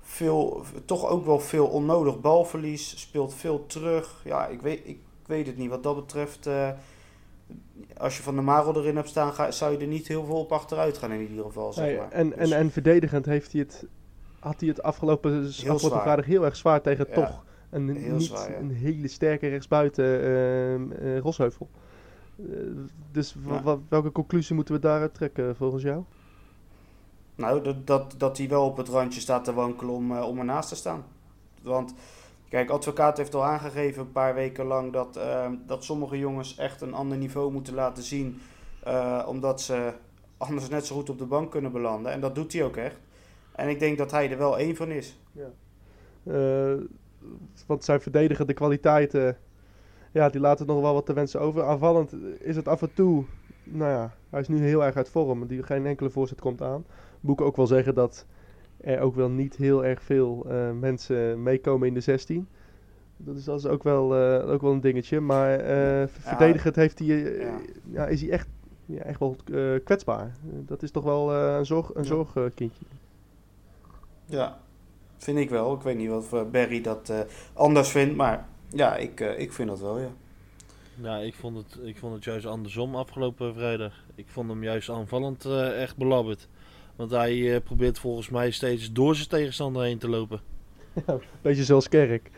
[0.01, 2.99] Veel, toch ook wel veel onnodig balverlies.
[2.99, 4.21] Speelt veel terug.
[4.23, 5.69] Ja, ik weet, ik weet het niet.
[5.69, 6.69] Wat dat betreft, eh,
[7.97, 10.39] als je Van der Marel erin hebt staan, ga, zou je er niet heel veel
[10.39, 11.73] op achteruit gaan in ieder geval.
[11.73, 12.11] Zeg maar.
[12.11, 13.85] en, Dus- en, en verdedigend heeft hij het,
[14.39, 18.23] had hij het afgelopen, afgelopen vrijdag heel erg zwaar tegen Ja, toch een, heel niet
[18.25, 18.57] zwaar, ja.
[18.57, 21.69] een hele sterke rechtsbuiten ehm eh, Rosheuvel.
[22.35, 22.45] Eh,
[23.11, 23.79] dus Ja.
[23.89, 26.03] welke conclusie moeten we daaruit trekken volgens jou?
[27.35, 30.39] Nou, dat, dat, dat hij wel op het randje staat te wankelen om, uh, om
[30.39, 31.05] ernaast te staan.
[31.61, 31.93] Want,
[32.49, 36.81] kijk, advocaat heeft al aangegeven een paar weken lang dat, uh, dat sommige jongens echt
[36.81, 38.39] een ander niveau moeten laten zien.
[38.87, 39.93] Uh, omdat ze
[40.37, 42.11] anders net zo goed op de bank kunnen belanden.
[42.11, 42.99] En dat doet hij ook echt.
[43.51, 45.19] En ik denk dat hij er wel één van is.
[45.31, 45.49] Ja.
[47.65, 49.37] Want zijn verdedigende kwaliteiten,
[50.11, 51.63] ja, die laten nog wel wat te wensen over.
[51.63, 53.25] Aanvallend is het af en toe,
[53.63, 55.47] nou ja, hij is nu heel erg uit vorm.
[55.47, 56.85] Die, geen enkele voorzet komt aan
[57.19, 58.25] moet ik ook wel zeggen dat
[58.77, 62.47] er ook wel niet heel erg veel uh, mensen meekomen in de 16.
[63.17, 65.19] Dat is, dat is ook, wel, uh, ook wel een dingetje.
[65.19, 67.59] Maar uh, verdedigend heeft hij, ja.
[67.91, 68.07] ja.
[68.07, 68.47] is hij echt,
[68.85, 69.35] ja, echt wel
[69.83, 70.31] kwetsbaar.
[70.41, 72.85] dat is toch wel een, zorg, een zorgkindje.
[74.25, 74.59] Ja,
[75.23, 75.73] vind ik wel.
[75.73, 77.13] Ik weet niet of Barry dat
[77.53, 78.15] anders vindt.
[78.15, 80.11] Maar ja, ik, ik vind dat wel, ja.
[81.01, 83.93] Ja, ik vond, het, ik vond het juist andersom afgelopen vrijdag.
[84.15, 86.47] Ik vond hem juist aanvallend echt belabberd.
[86.99, 90.41] Want hij uh, probeert volgens mij steeds door zijn tegenstander heen te lopen.
[91.05, 92.29] Ja, beetje zoals Kerk.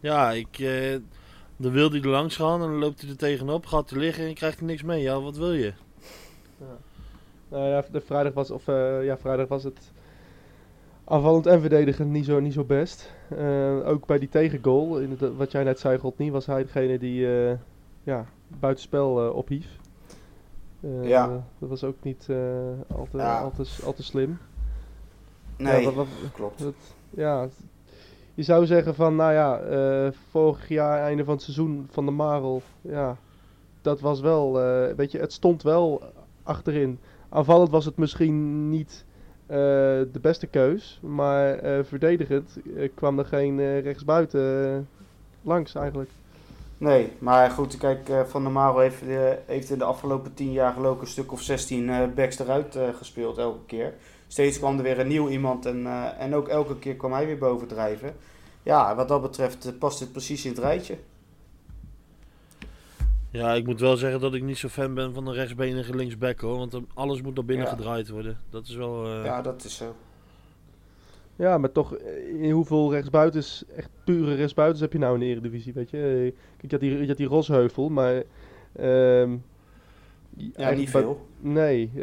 [0.00, 0.96] Ja, ik, uh,
[1.56, 4.26] dan wil hij er langs gaan en dan loopt hij er tegenop, gaat hij liggen
[4.26, 5.02] en krijgt hij niks mee.
[5.02, 5.72] Ja, wat wil je?
[6.58, 6.78] Ja.
[7.48, 9.92] Nou ja, de vrijdag was, of, uh, ja, vrijdag was het
[11.10, 13.12] aanvallend en verdedigend niet zo, niet zo best.
[13.84, 17.26] ook bij die tegengoal, in het, wat jij net zei, Godnie, was hij degene die
[18.02, 18.26] ja,
[18.60, 19.78] buitenspel ophief.
[20.80, 21.44] Uh, ja.
[21.58, 22.26] Dat was ook niet
[22.86, 23.40] al, te, ja.
[23.40, 24.38] al, te, al, te, slim.
[25.56, 26.58] Nee, ja, klopt.
[26.58, 26.74] Dat,
[27.10, 27.48] ja,
[28.34, 32.62] je zou zeggen van, nou ja, vorig jaar, einde van het seizoen van de Marel,
[32.80, 33.16] ja,
[33.82, 34.52] dat was wel,
[34.96, 36.02] weet je, het stond wel
[36.42, 36.98] achterin.
[37.28, 39.04] Aanvallend was het misschien niet
[39.50, 42.58] de beste keus, maar verdedigend
[42.94, 44.88] kwam er geen rechtsbuiten
[45.42, 46.10] langs eigenlijk.
[46.78, 48.78] Nee, maar goed, kijk, Van der Marel
[49.46, 53.38] heeft, in de afgelopen tien jaar geloof een stuk of 16 uh, backs eruit gespeeld
[53.38, 53.94] elke keer.
[54.28, 55.86] Steeds kwam er weer een nieuw iemand en,
[56.18, 58.14] en ook elke keer kwam hij weer bovendrijven.
[58.62, 60.96] Ja, wat dat betreft past dit precies in het rijtje.
[63.30, 66.40] Ja, ik moet wel zeggen dat ik niet zo fan ben van de rechtsbenige linksback
[66.40, 66.56] hoor.
[66.56, 67.72] Want alles moet naar binnen ja.
[67.72, 68.38] gedraaid worden.
[68.50, 69.08] Dat is wel...
[69.08, 69.94] Ja, dat is zo.
[71.40, 75.26] Ja, maar toch, eh, in hoeveel rechtsbuitens, echt pure rechtsbuitens heb je nou in de
[75.26, 75.96] Eredivisie, weet je?
[75.96, 78.22] Eh, kijk, je had die, je had die Rosheuvel, maar...
[78.80, 79.44] Um,
[80.56, 81.26] ja, niet veel.
[81.40, 82.02] Nee, uh,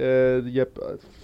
[0.53, 0.79] je hebt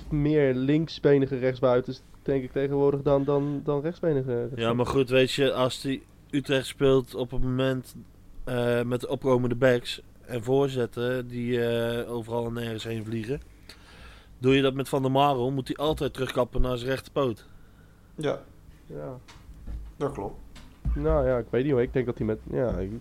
[0.09, 5.53] meer linksbenige rechtsbuitens, denk ik tegenwoordig, dan, dan, dan rechtsbenige Ja, maar goed, weet je,
[5.53, 7.95] als die Utrecht speelt op het moment
[8.45, 13.41] uh, met de opkomende backs en voorzetten die uh, overal en nergens heen vliegen...
[14.43, 17.45] Doe je dat met Van der Marel, moet hij altijd terugkappen naar zijn rechterpoot.
[18.15, 18.39] Ja.
[18.85, 19.17] Ja.
[19.97, 20.39] Dat klopt.
[20.95, 21.81] Nou ja, ik weet niet hoor.
[21.81, 22.39] Ik denk dat hij met...
[22.51, 22.91] Ja, ik,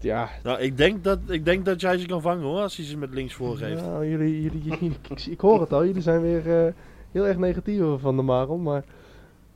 [0.00, 0.28] ja.
[0.42, 2.96] Nou, ik denk, dat, ik denk dat jij ze kan vangen hoor, als hij ze
[2.96, 3.82] met links voorgeeft.
[3.82, 5.84] Nou, jullie, jullie, jullie ik, ik, hoor het al.
[5.84, 6.72] Jullie zijn weer uh,
[7.12, 8.84] heel erg negatief over Van de Marel, maar...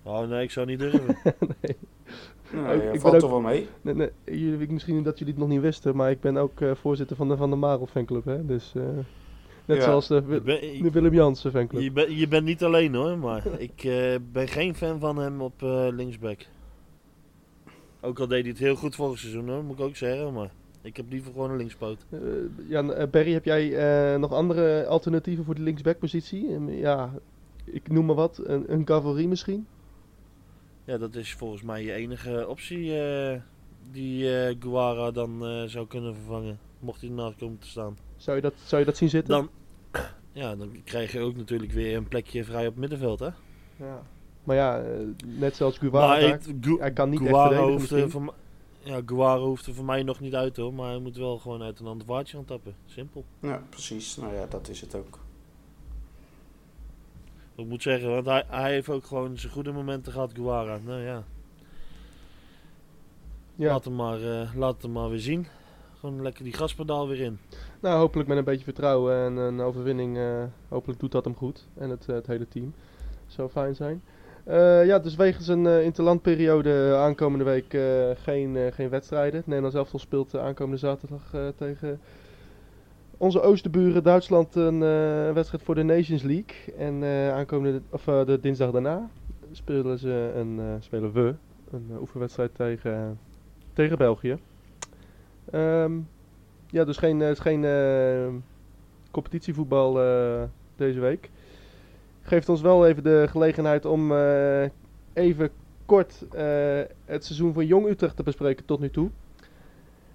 [0.02, 1.16] Oh nee, ik zou niet durven.
[1.60, 1.76] nee.
[2.54, 3.68] Nou, ik, ik valt toch wel mee.
[3.82, 6.74] Nee, nee, jullie, misschien dat jullie het nog niet wisten, maar ik ben ook uh,
[6.74, 8.46] voorzitter van de Van de Marel fanclub, hè.
[8.46, 8.72] Dus...
[8.76, 8.82] Uh,
[9.64, 10.42] Net zoals de,
[10.82, 11.82] de Willem Jansen fanclub.
[11.82, 15.40] Je, ben, je bent niet alleen hoor, maar ik uh, ben geen fan van hem
[15.40, 16.46] op uh, linksback.
[18.00, 20.50] Ook al deed hij het heel goed vorig seizoen hoor, moet ik ook zeggen, maar
[20.82, 22.04] ik heb liever gewoon een linkspoot.
[22.10, 22.20] Uh,
[22.68, 26.60] Jan, Barry, heb jij nog andere alternatieven voor de linksback positie?
[26.68, 27.12] ja,
[27.64, 29.66] ik noem maar wat, een, een Cavalry misschien?
[30.84, 32.92] Ja, dat is volgens mij je enige optie
[33.90, 34.28] die
[34.60, 37.96] Guara dan zou kunnen vervangen, mocht hij ernaast komen te staan.
[38.16, 39.34] Zou je dat, zou je dat zien zitten?
[39.34, 39.48] Dan,
[40.42, 43.28] ja, dan krijg je ook natuurlijk weer een plekje vrij op het middenveld, hè?
[43.76, 44.02] Ja.
[44.44, 44.90] Maar ja, eh,
[45.24, 46.38] net zoals Guevara,
[46.78, 48.34] hij kan niet Guevara echt hoeft, voor,
[48.82, 51.62] Ja, Guevara hoeft er voor mij nog niet uit hoor, maar hij moet wel gewoon
[51.62, 52.74] uit een ander vaartje gaan tappen.
[52.86, 53.24] Simpel.
[53.40, 54.16] Ja, precies.
[54.16, 55.18] Nou ja, dat is het ook.
[57.56, 60.78] Ik moet zeggen, want hij, hij heeft ook gewoon zijn goede momenten gehad, Guevara.
[60.84, 61.22] Nou ja.
[63.54, 63.68] ja.
[63.68, 65.46] Laat, hem maar, uh, laat hem maar weer zien.
[65.98, 67.38] Gewoon lekker die gaspedaal weer in.
[67.80, 70.16] Nou, hopelijk met een beetje vertrouwen en een overwinning.
[70.16, 71.66] Uh, hopelijk doet dat hem goed.
[71.74, 72.74] En het, uh, het hele team.
[73.26, 74.02] Zou fijn zijn.
[74.48, 77.76] Uh, ja, dus wegens een interlandperiode aankomende week
[78.18, 79.36] geen, geen wedstrijden.
[79.36, 81.22] Het Nederlands elftal speelt aankomende zaterdag
[81.56, 82.00] tegen
[83.24, 84.78] onze oosterburen Duitsland een
[85.34, 86.74] wedstrijd voor de Nations League.
[86.78, 89.08] En aankomende, of de dinsdag daarna
[89.52, 91.34] spelen, ze een, spelen we
[91.70, 93.18] een oefenwedstrijd tegen,
[93.72, 94.38] tegen België.
[95.54, 96.08] Um,
[96.70, 98.42] ja, dus geen, geen
[99.10, 99.92] competitievoetbal
[100.76, 101.30] deze week.
[102.22, 104.12] Geeft ons wel even de gelegenheid om
[105.12, 105.50] even
[105.86, 106.24] kort
[107.04, 109.10] het seizoen van Jong Utrecht te bespreken tot nu toe.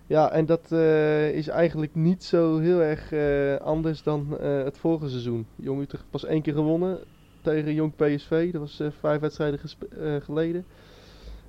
[0.10, 4.78] Ja, en dat eh, is eigenlijk niet zo heel erg eh, anders dan eh, het
[4.78, 5.48] vorige seizoen.
[5.56, 7.00] Jong Utrecht pas één keer gewonnen
[7.41, 8.52] tegen Jong PSV.
[8.52, 9.60] Dat was vijf wedstrijden
[10.22, 10.65] geleden.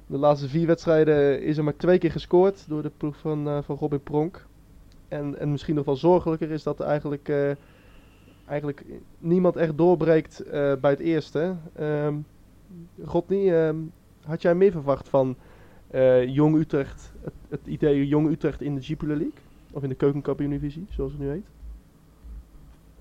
[0.06, 3.76] De laatste vier wedstrijden is er maar twee keer gescoord door de ploeg van, van
[3.76, 4.46] Robin Pronk.
[5.08, 7.56] En, en misschien nog wel zorgelijker is dat eigenlijk,
[8.46, 8.84] eigenlijk
[9.18, 10.44] niemand echt doorbreekt
[10.80, 11.56] bij het eerste.
[11.74, 12.14] Ehm,
[14.22, 15.36] had jij meer verwacht van
[16.26, 19.38] Jong Utrecht, het, het idee Jong Utrecht in de Jupiler League?
[19.70, 21.46] Of in de keukenkampioen-divisie, zoals het nu heet?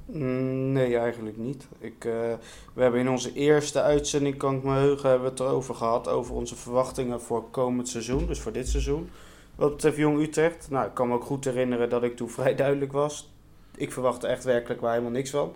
[0.06, 1.68] Mm, Nee, eigenlijk niet.
[1.80, 2.34] Ik, eh,
[2.74, 6.08] we hebben in onze eerste uitzending, kan ik me heugen, hebben we het erover gehad.
[6.08, 9.10] Over onze verwachtingen voor komend seizoen, dus voor dit seizoen.
[9.56, 10.70] Wat betreft Jong Utrecht.
[10.70, 13.34] Nou, ik kan me ook goed herinneren dat ik toen vrij duidelijk was.
[13.76, 15.54] Ik verwachtte echt werkelijk waar helemaal niks van.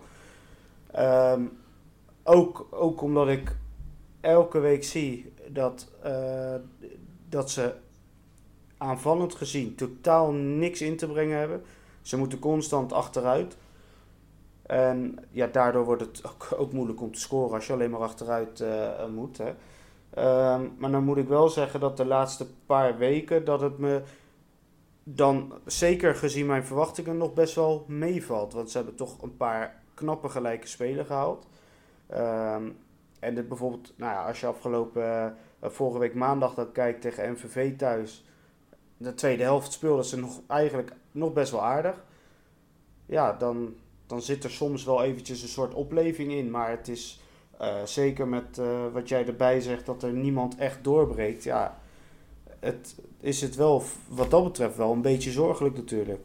[0.90, 1.42] Ehm,
[2.22, 3.56] ook, ook omdat ik
[4.20, 6.54] elke week zie dat, eh,
[7.34, 7.72] dat ze
[8.78, 11.62] aanvallend gezien totaal niks in te brengen hebben.
[12.02, 13.56] Ze moeten constant achteruit.
[14.62, 16.22] En ja, daardoor wordt het
[16.56, 19.38] ook, moeilijk om te scoren als je alleen maar achteruit eh, moet.
[19.38, 19.54] Hè.
[20.10, 24.02] Ehm, maar dan moet ik wel zeggen dat de laatste paar weken dat het me
[25.02, 28.52] dan zeker gezien mijn verwachtingen nog best wel meevalt.
[28.52, 31.46] Want ze hebben toch een paar knappe gelijke spelen gehaald.
[32.06, 32.70] Ehm,
[33.20, 35.30] en dit bijvoorbeeld, nou ja, als je afgelopen eh,
[35.70, 38.24] vorige week maandag dan kijkt tegen MVV thuis.
[38.96, 42.04] De tweede helft speelden ze nog eigenlijk nog best wel aardig.
[43.06, 43.74] Ja, dan,
[44.06, 46.50] dan zit er soms wel eventjes een soort opleving in.
[46.50, 47.20] Maar het is
[47.58, 51.42] eh, zeker met eh, wat jij erbij zegt dat er niemand echt doorbreekt.
[51.42, 51.78] Ja,
[52.60, 56.20] het is het wel wat dat betreft wel een beetje zorgelijk natuurlijk.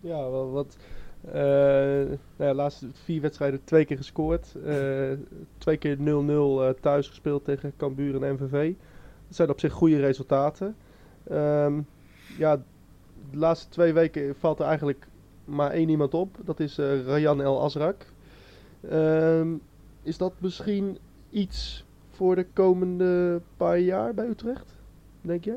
[0.00, 0.76] Ja, wat.
[1.32, 4.54] Eh nou de laatste vier wedstrijden twee keer gescoord.
[4.64, 5.12] eh,
[5.58, 6.00] twee keer 0-0
[6.62, 8.72] eh, thuis gespeeld tegen Cambuur en MVV.
[9.26, 10.76] Dat zijn op zich goede resultaten.
[11.24, 11.80] Ehm,
[12.38, 12.56] ja,
[13.30, 15.06] de laatste twee weken valt er eigenlijk
[15.44, 16.36] maar één iemand op.
[16.44, 18.06] Dat is Rayan El Azrak.
[18.90, 19.48] Ehm,
[20.02, 20.98] is dat misschien
[21.30, 24.72] iets voor de komende paar jaar bij Utrecht?
[25.20, 25.56] Denk je?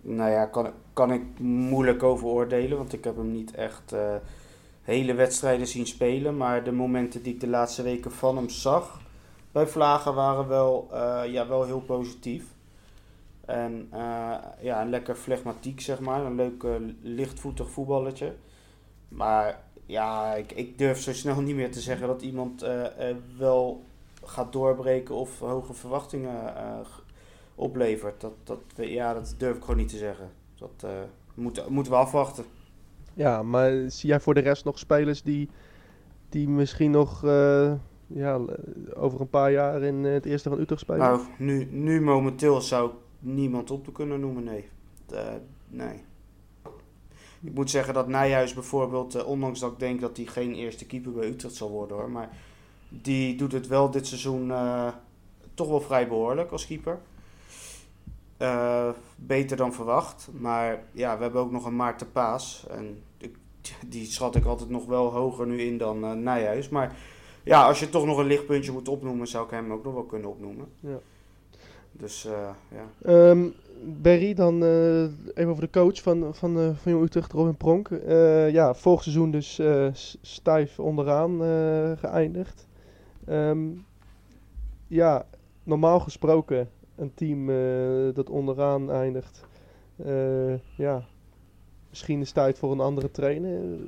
[0.00, 4.14] Nou ja, kan, kan ik moeilijk over oordelen, want ik heb hem niet echt eh,
[4.82, 6.36] hele wedstrijden zien spelen.
[6.36, 9.00] Maar de momenten die ik de laatste weken van hem zag
[9.52, 12.44] bij Vlagen waren wel, eh, ja, wel heel positief.
[13.44, 16.24] En eh, ja, een lekker flegmatiek, zeg maar.
[16.24, 16.64] Een leuk
[17.00, 18.34] lichtvoetig voetballetje.
[19.08, 22.66] Maar ja, ik, ik durf zo snel niet meer te zeggen dat iemand
[23.36, 23.84] wel
[24.24, 26.54] gaat doorbreken of hoge verwachtingen
[27.54, 28.20] oplevert.
[28.20, 30.46] Dat, dat, ja, dat durf ik gewoon niet te zeggen.
[30.58, 30.90] Dat eh,
[31.34, 32.44] moeten, moeten we afwachten.
[33.14, 35.48] Ja, maar zie jij voor de rest nog spelers die,
[36.28, 37.72] die misschien nog eh,
[38.06, 38.40] ja,
[38.94, 41.00] over een paar jaar in eh, het eerste van Utrecht spelen?
[41.00, 44.68] Nou, nu, nu momenteel zou ik niemand op te kunnen noemen, nee.
[45.10, 45.34] Eh,
[45.68, 46.02] nee.
[47.40, 50.86] Ik moet zeggen dat Nijhuis bijvoorbeeld, eh, ondanks dat ik denk dat hij geen eerste
[50.86, 52.30] keeper bij Utrecht zal worden hoor, maar
[52.88, 54.88] die doet het wel dit seizoen eh,
[55.54, 56.98] toch wel vrij behoorlijk als keeper.
[58.38, 63.36] Eh, beter dan verwacht, maar ja, we hebben ook nog een Maarten Paas en ik,
[63.86, 66.68] die schat ik altijd nog wel hoger nu in dan Nijhuis.
[66.68, 66.96] Maar
[67.42, 70.02] ja, als je toch nog een lichtpuntje moet opnoemen, zou ik hem ook nog wel
[70.02, 70.66] kunnen opnoemen.
[70.80, 70.98] Ja.
[71.92, 73.34] Dus eh, ja.
[73.84, 74.62] Berry, dan
[75.34, 77.88] even over de coach van, van, van Jong Utrecht, Robin Pronk.
[78.52, 79.60] Ja, vorig seizoen dus
[80.20, 81.40] stijf onderaan
[81.98, 82.66] geëindigd.
[83.26, 83.66] Ehm,
[84.86, 85.26] ja,
[85.62, 86.68] normaal gesproken
[86.98, 89.46] een team eh, dat onderaan eindigt.
[89.96, 91.04] eh, ja,
[91.88, 93.78] misschien is het tijd voor een andere trainer.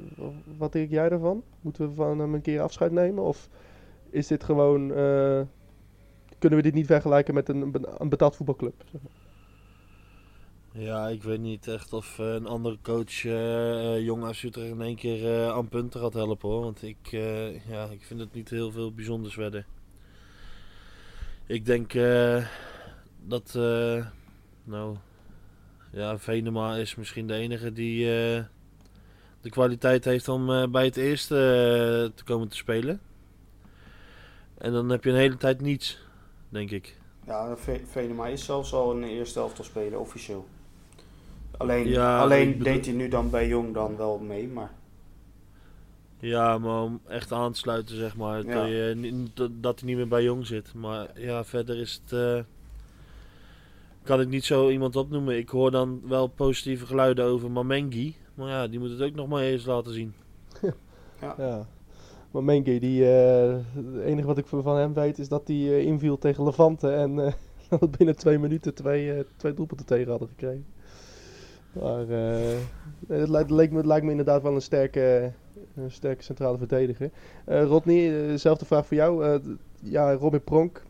[0.59, 1.43] Wat denk jij daarvan?
[1.61, 3.25] Moeten we van hem een keer afscheid nemen?
[3.25, 3.49] Of
[4.11, 4.95] is dit gewoon...
[4.95, 5.41] eh,
[6.39, 8.85] kunnen we dit niet vergelijken met een, een betaald voetbalclub?
[10.73, 15.51] Ja, ik weet niet echt of een andere coach eh, jong AZ in één keer
[15.51, 16.63] aan punten gaat helpen hoor.
[16.63, 17.07] Want ik,
[17.69, 19.67] ja, ik vind het niet heel veel bijzonders werden.
[21.47, 21.93] Ik denk
[23.25, 24.07] dat, eh,
[24.65, 24.97] nou,
[25.93, 28.45] ja, Venema is misschien de enige die eh,
[29.41, 31.35] de kwaliteit heeft om eh, bij het eerste
[32.15, 33.01] te komen te spelen.
[34.59, 35.99] En dan heb je een hele tijd niets,
[36.49, 36.99] denk ik.
[37.27, 40.47] Ja, Ve- Venema is zelfs al in de eerste helft al spelen, officieel.
[41.57, 44.71] Alleen, Ja, alleen deed hij nu dan bij Jong dan wel mee, maar
[46.19, 48.45] Ja, maar om echt aan te sluiten, zeg maar.
[48.47, 48.55] Ja.
[48.55, 49.27] Dat, je,
[49.61, 50.75] dat- hij niet meer bij Jong zit.
[50.75, 52.45] Maar ja, verder is het.
[54.11, 55.37] Kan ik niet zo iemand opnoemen.
[55.37, 58.17] Ik hoor dan wel positieve geluiden over Mamengi.
[58.35, 60.15] Maar ja, die moet het ook nog maar eens laten zien.
[61.21, 61.67] Ja.
[62.31, 65.85] Maar Menke, die, eh, het enige wat ik van hem weet is dat hij eh,
[65.87, 67.33] inviel tegen Levante en eh,
[67.79, 70.67] dat binnen twee minuten twee, eh, twee doelpunten tegen hadden gekregen.
[71.73, 72.59] Maar eh,
[73.09, 75.33] het, lijkt, leek me, het lijkt me inderdaad wel een sterke,
[75.75, 77.11] een sterke centrale verdediger.
[77.45, 79.25] Eh Rodney, dezelfde vraag voor jou.
[79.25, 79.41] Eh,
[79.83, 80.83] ja, Robin Pronk.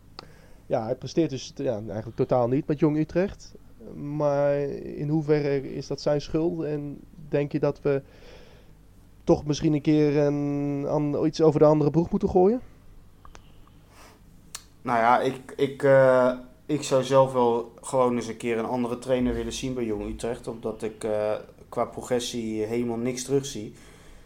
[0.71, 3.55] Ja, hij presteert dus ja, eigenlijk totaal niet met Jong Utrecht.
[3.95, 6.63] Maar in hoeverre is dat zijn schuld?
[6.63, 8.03] En denk je dat we
[9.25, 12.61] toch misschien een keer een, iets over de andere broek moeten gooien?
[14.83, 16.33] Nou ja, ik, ik, eh,
[16.67, 20.09] ik zou zelf wel gewoon eens een keer een andere trainer willen zien bij Jong
[20.09, 20.49] Utrecht.
[20.49, 21.33] Omdat ik eh,
[21.69, 23.75] qua progressie helemaal niks terugzie.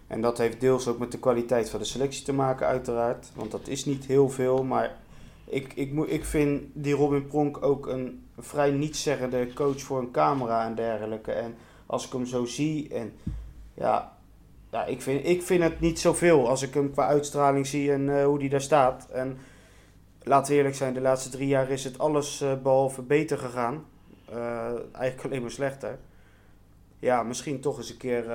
[0.07, 3.31] En dat heeft deels ook met de kwaliteit van de selectie te maken, uiteraard.
[3.35, 4.65] Want dat is niet heel veel.
[4.65, 5.03] Maar
[5.55, 10.67] ik, ik, ik vind die Robin Pronk ook een vrij nietszeggende coach voor een camera
[10.67, 11.33] en dergelijke.
[11.33, 11.55] En
[11.87, 13.13] als ik hem zo zie en
[13.75, 14.17] ja,
[14.71, 18.19] ja ik, vind, ik vind het niet zoveel als ik hem qua uitstraling zie en
[18.19, 19.09] eh, hoe die daar staat.
[19.11, 19.39] En
[20.23, 23.85] laten we eerlijk zijn, de laatste drie jaar is het alles eh, behalve beter gegaan.
[24.25, 25.99] Eh, eigenlijk alleen maar slechter.
[26.99, 28.31] Ja, misschien toch eens een keer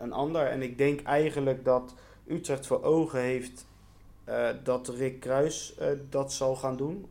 [0.00, 0.46] een ander.
[0.46, 1.94] En ik denk eigenlijk dat
[2.26, 3.66] Utrecht voor ogen heeft
[4.62, 7.06] dat Rick Kruis eh, dat zal gaan doen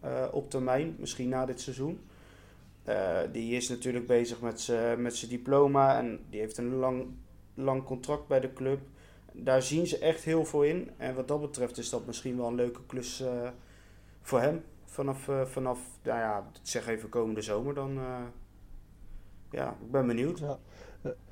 [0.00, 2.00] eh, op termijn, misschien na dit seizoen.
[2.84, 7.06] Eh, die is natuurlijk bezig met zijn diploma en die heeft een lang,
[7.54, 8.80] lang contract bij de club.
[9.32, 10.90] Daar zien ze echt heel veel in.
[10.96, 13.48] En wat dat betreft is dat misschien wel een leuke klus eh,
[14.22, 14.64] voor hem.
[14.84, 17.98] Vanaf, eh, vanaf, nou ja, zeg even komende zomer dan.
[17.98, 18.18] eh,
[19.50, 20.38] ja, ik ben benieuwd.
[20.38, 20.58] Ja.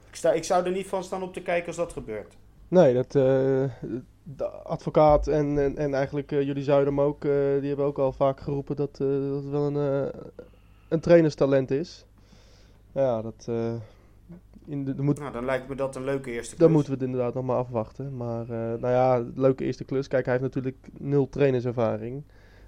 [0.08, 2.36] Ik, sta, ik zou er niet van staan op te kijken als dat gebeurt.
[2.68, 3.64] Nee, dat, eh,
[4.22, 8.12] de advocaat en, en, en eigenlijk eh, jullie hem ook, eh, die hebben ook al
[8.12, 10.10] vaak geroepen dat, eh, dat het wel een,
[10.88, 12.06] een trainerstalent is.
[12.92, 13.50] Ja, dat,
[14.64, 16.60] in de, de moet, Nou, dan lijkt me dat een leuke eerste klus.
[16.60, 18.16] dan moeten we het inderdaad nog maar afwachten.
[18.16, 20.08] Maar nou ja, leuke eerste klus.
[20.08, 22.22] Kijk, hij heeft natuurlijk nul trainerservaring.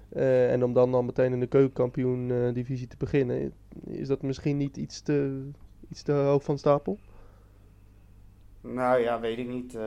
[0.09, 3.53] En om dan, dan meteen in de keukenkampioen divisie te beginnen,
[3.85, 5.49] is dat misschien niet iets te,
[5.89, 6.99] iets te hoog van stapel?
[8.61, 9.77] Nou ja, weet ik niet.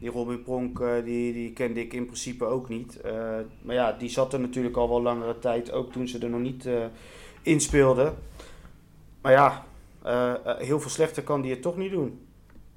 [0.00, 3.00] Die Robin Pronk, eh, die, die kende ik in principe ook niet.
[3.00, 3.12] Eh,
[3.62, 6.40] maar ja, die zat er natuurlijk al wel langere tijd, ook toen ze er nog
[6.40, 6.84] niet eh
[7.42, 8.14] in speelden.
[9.22, 9.64] Maar ja,
[10.58, 12.20] heel veel slechter kan die het toch niet doen.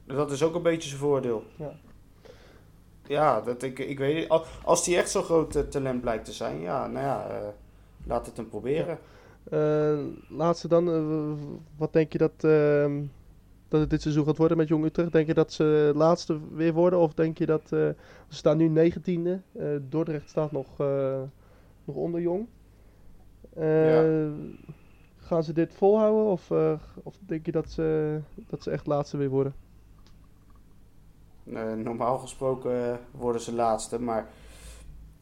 [0.05, 1.43] Dat is ook een beetje zijn voordeel.
[1.55, 1.71] Ja.
[3.07, 4.29] Ja, dat ik, ik weet niet.
[4.63, 7.53] Als- die echt zo'n groot talent blijkt te zijn, ja, nou ja,
[8.05, 8.99] laat het hem proberen.
[9.49, 9.97] Eh,
[10.29, 10.85] laatste dan,
[11.77, 13.01] wat denk je dat, ehm,
[13.73, 15.11] dat het dit seizoen gaat worden met Jong Utrecht?
[15.11, 16.99] Denk je dat ze laatste weer worden?
[16.99, 17.69] Of denk je dat, eh,
[18.27, 21.21] ze staan nu negentiende, eh Dordrecht staat nog, eh,
[21.85, 22.47] nog onder Jong.
[23.53, 24.31] Eh,
[25.17, 26.51] Gaan ze dit volhouden of,
[27.03, 29.53] of denk je dat ze, dat ze echt laatste weer worden?
[31.83, 34.27] Normaal gesproken worden ze laatste, maar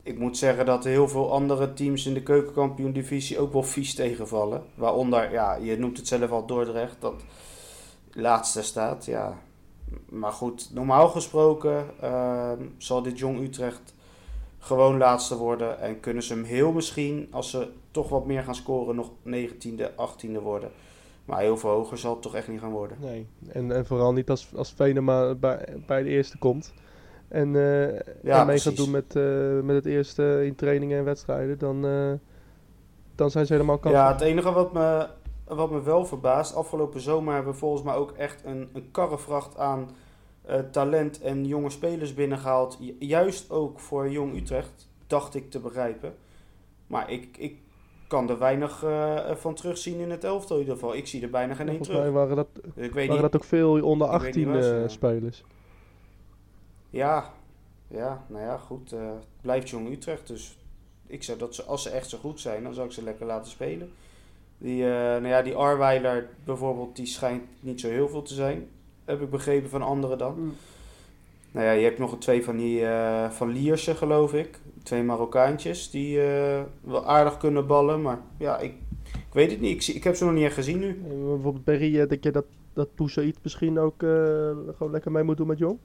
[0.03, 4.63] ik moet zeggen dat heel veel andere teams in de keukenkampioen-divisie ook wel vies tegenvallen.
[4.75, 7.23] Waaronder, ja, je noemt het zelf al Dordrecht, dat
[8.11, 9.05] laatste staat.
[9.05, 9.37] Ja.
[10.09, 13.93] Maar goed, normaal gesproken eh, zal dit Jong Utrecht
[14.59, 15.79] gewoon laatste worden.
[15.79, 19.89] En kunnen ze hem heel misschien, als ze toch wat meer gaan scoren, nog 19e,
[19.91, 20.71] 18e worden.
[21.25, 22.97] Maar heel veel hoger zal het toch echt niet gaan worden.
[22.99, 23.27] Nee.
[23.47, 26.73] En, en vooral niet als, als Venema bij, bij de eerste komt.
[27.27, 31.03] En, eh Ja, en mee gaat doen met, eh, met het eerste in trainingen en
[31.03, 31.57] wedstrijden.
[31.57, 32.11] Dan, eh,
[33.15, 34.03] dan zijn ze helemaal kansloos.
[34.03, 35.07] Ja, het enige wat me,
[35.55, 39.57] wat me wel verbaast, afgelopen zomer hebben we volgens mij ook echt een, een karrevracht
[39.57, 39.89] aan
[40.41, 42.77] eh, talent en jonge spelers binnengehaald.
[42.79, 46.15] Ju- Juist ook voor Jong Utrecht, dacht ik te begrijpen.
[46.87, 47.57] Maar ik, ik
[48.07, 50.95] kan er weinig eh, van terugzien in het elftal in ieder geval.
[50.95, 52.19] Ik zie er bijna geen één Volgens mij terug.
[52.21, 53.31] waren dat, Dus ik weet waren niet.
[53.31, 55.43] dat ook veel onder ik weet 18 niet waar ze- eh, spelers.
[56.89, 57.33] Ja,
[57.87, 58.91] ja, nou ja, goed.
[58.91, 60.57] eh, het blijft Jong Utrecht, dus
[61.07, 63.25] ik zou dat ze, als ze echt zo goed zijn, dan zou ik ze lekker
[63.25, 63.91] laten spelen.
[64.61, 68.67] Die, eh, nou ja, die Arweiler bijvoorbeeld, die schijnt niet zo heel veel te zijn.
[69.05, 70.35] Heb ik begrepen van anderen dan.
[70.37, 70.53] Mm.
[71.51, 74.59] Nou ja, je hebt nog een twee van die eh, van Lierse, geloof ik.
[74.83, 78.01] Twee Marokkaantjes die eh, wel aardig kunnen ballen.
[78.01, 78.73] Maar ja, ik,
[79.13, 79.71] ik weet het niet.
[79.71, 81.01] Ik, zie, ik heb ze nog niet echt gezien nu.
[81.07, 84.09] Bijvoorbeeld Berry, denk je dat, dat Poussaïd misschien ook eh,
[84.75, 85.77] gewoon lekker mee moet doen met Jong?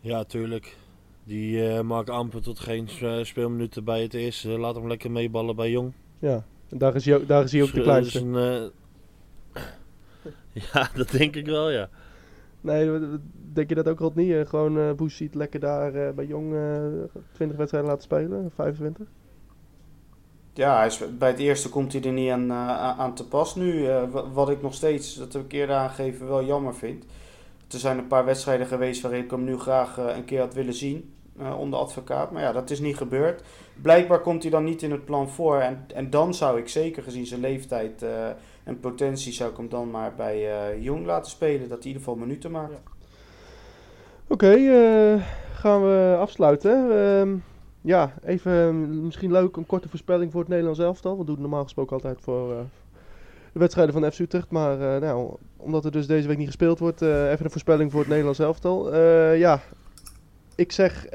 [0.00, 0.76] Ja, tuurlijk.
[1.24, 2.88] Die eh maakt amper tot geen
[3.22, 4.48] speelminuten bij het eerste.
[4.48, 5.92] Laat hem lekker meeballen bij Jong.
[6.18, 8.18] Ja, en daar is hij ook, daar is hij ook de kleinste.
[8.18, 9.62] dus een, eh,
[10.72, 11.88] ja, dat denk ik wel, ja.
[12.60, 13.00] Nee,
[13.52, 14.40] denk je dat ook Rodney?
[14.40, 19.06] eh, gewoon eh Poussaïd lekker daar eh, bij Jong eh 20 wedstrijden laten spelen, 25?
[20.52, 23.54] Ja, hij is, bij het eerste komt hij er niet aan, eh, aan te pas
[23.54, 23.86] nu.
[23.86, 27.04] eh, wa- wat ik nog steeds, dat heb ik eerder aangegeven, wel jammer vind.
[27.70, 30.74] Er zijn een paar wedstrijden geweest waarin ik hem nu graag een keer had willen
[30.74, 31.12] zien.
[31.38, 32.30] eh, onder advocaat.
[32.30, 33.42] Maar ja, dat is niet gebeurd.
[33.82, 35.56] Blijkbaar komt hij dan niet in het plan voor.
[35.56, 38.28] En, en dan zou ik zeker gezien zijn leeftijd eh,
[38.64, 39.32] en potentie...
[39.32, 41.68] zou ik hem dan maar bij eh, Jong laten spelen.
[41.68, 42.72] Dat hij in ieder geval minuten maakt.
[42.72, 42.78] Ja.
[44.26, 45.22] Oké, eh,
[45.54, 46.90] gaan we afsluiten.
[46.90, 47.36] Ehm,
[47.80, 51.18] ja, even ehm, misschien leuk een korte voorspelling voor het Nederlands elftal.
[51.18, 52.48] We doen normaal gesproken altijd voor
[53.52, 54.50] de wedstrijden van FC Utrecht.
[54.50, 58.08] Maar nou, omdat er dus deze week niet gespeeld wordt, even een voorspelling voor het
[58.08, 58.96] Nederlands elftal.
[59.34, 59.60] Ja,
[60.54, 61.06] ik zeg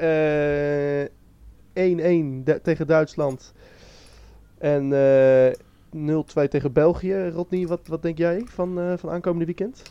[1.76, 3.52] 1-1 de- tegen Duitsland
[4.58, 5.52] en eh
[5.90, 7.28] 0-2 tegen België.
[7.28, 9.82] Rodney, wat, wat denk jij van, eh, van aankomende weekend?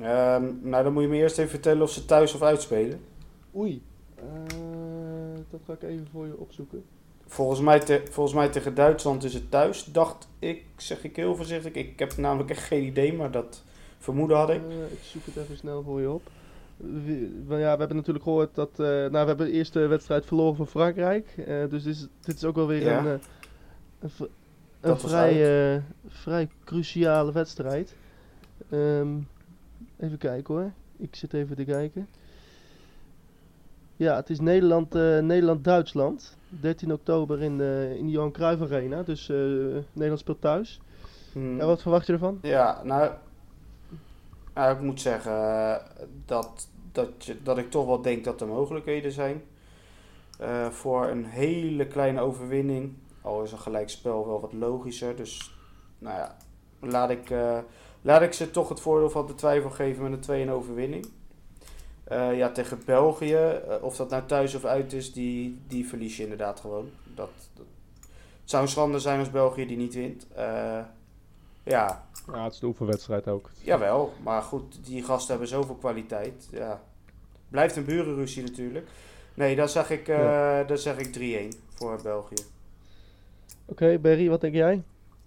[0.00, 3.00] Ehm, nou, dan moet je me eerst even vertellen of ze thuis of uitspelen.
[3.56, 3.82] Oei.
[4.14, 4.24] Eh,
[5.50, 6.84] dat ga ik even voor je opzoeken.
[7.26, 11.36] Volgens mij, te- volgens mij tegen Duitsland is het thuis, dacht ik, zeg ik heel
[11.36, 11.72] voorzichtig.
[11.72, 13.62] Ik heb namelijk echt geen idee, maar dat
[13.98, 14.60] vermoeden had ik.
[14.68, 16.22] Eh, ik zoek het even snel voor je op.
[17.48, 18.70] Ja, we hebben natuurlijk gehoord dat.
[18.72, 21.34] eh, nou, we hebben de eerste wedstrijd verloren van Frankrijk.
[21.46, 22.98] Eh, dus dit is, dit is ook wel weer Ja.
[22.98, 24.28] een, eh, een,
[24.80, 27.94] een vrij, vrij cruciale wedstrijd.
[28.70, 29.08] Ehm,
[29.98, 30.70] even kijken hoor.
[30.96, 32.08] Ik zit even te kijken.
[33.96, 36.36] Ja, het is Nederland, Nederland-Duitsland.
[36.48, 39.02] 13 oktober in de, in de Johan Cruijff Arena.
[39.02, 39.28] Dus
[39.92, 40.80] Nederland speelt thuis.
[41.32, 41.56] Hmm.
[41.56, 42.38] Ja, wat verwacht je ervan?
[42.42, 43.10] Ja, nou,
[44.54, 45.76] nou, ik moet zeggen eh,
[46.26, 49.42] dat, dat, je, dat ik toch wel denk dat er mogelijkheden zijn
[50.38, 52.94] eh, voor een hele kleine overwinning.
[53.22, 55.16] Al is een gelijkspel wel wat logischer.
[55.16, 55.54] Dus
[55.98, 56.36] nou ja,
[56.80, 57.58] laat ik, eh,
[58.02, 61.06] laat ik ze toch het voordeel van de twijfel geven met een 2-1 overwinning.
[62.10, 66.60] Ja, tegen België, of dat nou thuis of uit is, die, die verlies je inderdaad
[66.60, 66.90] gewoon.
[67.14, 67.66] Dat, dat,
[68.40, 70.26] het zou een schande zijn als België die niet wint.
[71.62, 73.50] Ja, Ja, het is de oefenwedstrijd ook.
[73.62, 76.48] Jawel, maar goed, die gasten hebben zoveel kwaliteit.
[76.50, 76.80] Ja.
[77.48, 78.88] Blijft een burenruzie natuurlijk.
[79.34, 82.44] Nee, dan zeg ik, eh dan zeg ik 3-1 voor België.
[83.64, 84.82] Oké, Berry, wat denk jij?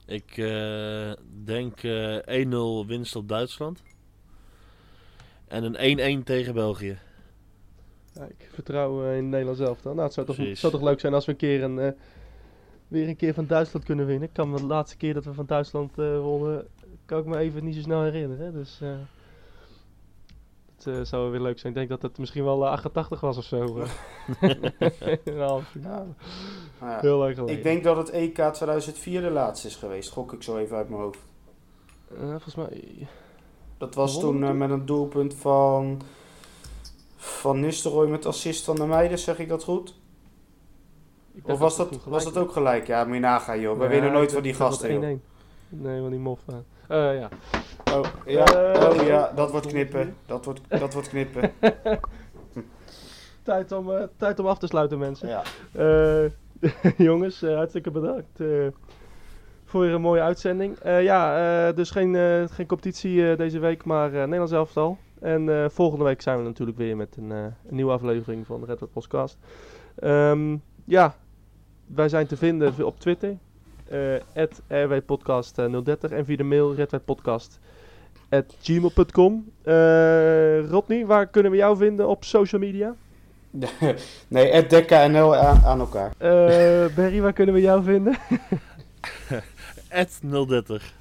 [0.06, 1.12] Ik eh,
[1.44, 3.84] denk eh 1-0 winst op Duitsland.
[5.48, 6.98] En een 1-1 tegen België.
[8.14, 9.94] Ja, ik vertrouw eh, in Nederland zelf dan.
[9.94, 11.92] Nou, het zou toch, zou toch leuk zijn als we een keer een, eh,
[12.94, 14.28] weer een keer van Duitsland kunnen winnen.
[14.28, 16.68] Ik kan me de laatste keer dat we van Duitsland eh wonnen,
[17.06, 18.54] kan ik me even niet zo snel herinneren.
[18.54, 18.90] Dus eh
[20.76, 21.72] het eh, zou weer leuk zijn.
[21.74, 23.80] Ik denk dat het misschien wel eh, 88 was of zo.
[23.80, 24.50] eh.
[25.24, 26.08] in de halve finale.
[26.80, 27.58] Nou ja, Heel lang geleden.
[27.58, 30.10] ik denk dat het EK 2004 de laatste is geweest.
[30.10, 31.20] Gok ik zo even uit mijn hoofd.
[32.18, 33.08] Eh, volgens mij...
[33.78, 34.58] Dat was eh, toen?
[34.58, 36.02] met een doelpunt van,
[37.16, 39.96] van Nistelrooy met assist van de meiden, zeg ik dat goed?
[41.44, 42.88] Of was dat, was dat ook gelijk?
[42.88, 43.78] Ja, moet je nagaan joh.
[43.78, 45.18] We Ja, winnen nooit van die gasten joh.
[45.18, 45.22] 1-1.
[45.70, 46.40] Nee, van die mof.
[46.48, 46.56] eh.
[47.12, 47.30] Eh, ja.
[47.94, 50.16] Oh ja, Eh, oh, ja dat wordt knippen.
[50.26, 51.52] Dat wordt, dat wordt knippen.
[53.44, 55.28] Tijd, om, eh, tijd om af te sluiten, mensen.
[55.28, 55.44] Ja.
[57.08, 58.40] Jongens, hartstikke bedankt
[59.66, 60.78] voor weer een mooie uitzending.
[60.84, 62.16] Ja, dus geen,
[62.50, 64.98] geen competitie deze week, maar uh, Nederlands elftal.
[65.20, 68.80] En volgende week zijn we natuurlijk weer met een, een nieuwe aflevering van de Red
[68.80, 69.38] Hot Podcast.
[69.96, 70.56] Ehm,
[70.86, 71.16] ja,
[71.88, 73.38] wij zijn te vinden op Twitter.
[73.88, 74.20] eh
[74.68, 77.60] rwpodcast 030 en via de mail redwebpodcast
[78.62, 79.52] gmail.com.
[79.62, 82.96] Eh Rodney, waar kunnen we jou vinden op social media?
[84.28, 86.12] nee, het DekkaNL aan, aan elkaar.
[86.18, 88.18] Eh Berry, waar kunnen we jou vinden?
[90.02, 90.94] At 030.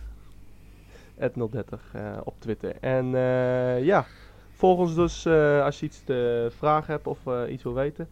[1.15, 2.77] Het 030 eh, op Twitter.
[2.81, 4.07] En eh, ja,
[4.55, 8.09] volg ons dus eh, als je iets te vragen hebt of eh, iets wil weten.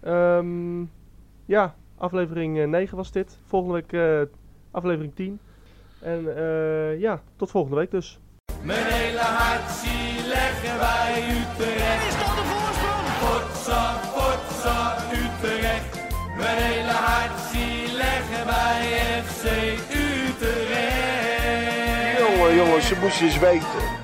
[0.00, 0.80] Ehm,
[1.44, 3.38] ja, aflevering eh, 9 was dit.
[3.46, 4.20] Volgende week eh,
[4.70, 5.38] aflevering 10.
[6.00, 8.18] En eh, ja, tot volgende week dus.
[8.62, 12.06] Mijn hele hart zie leggen wij Utrecht.
[12.08, 13.06] Is dat de voorsprong?
[13.22, 16.02] Potsa, potsa, Utrecht.
[16.36, 18.82] Mijn hele hart zie leggen wij
[19.22, 19.44] FC
[19.90, 21.08] Utrecht.
[22.18, 24.03] Jongen, jongens, ze moesten eens weten.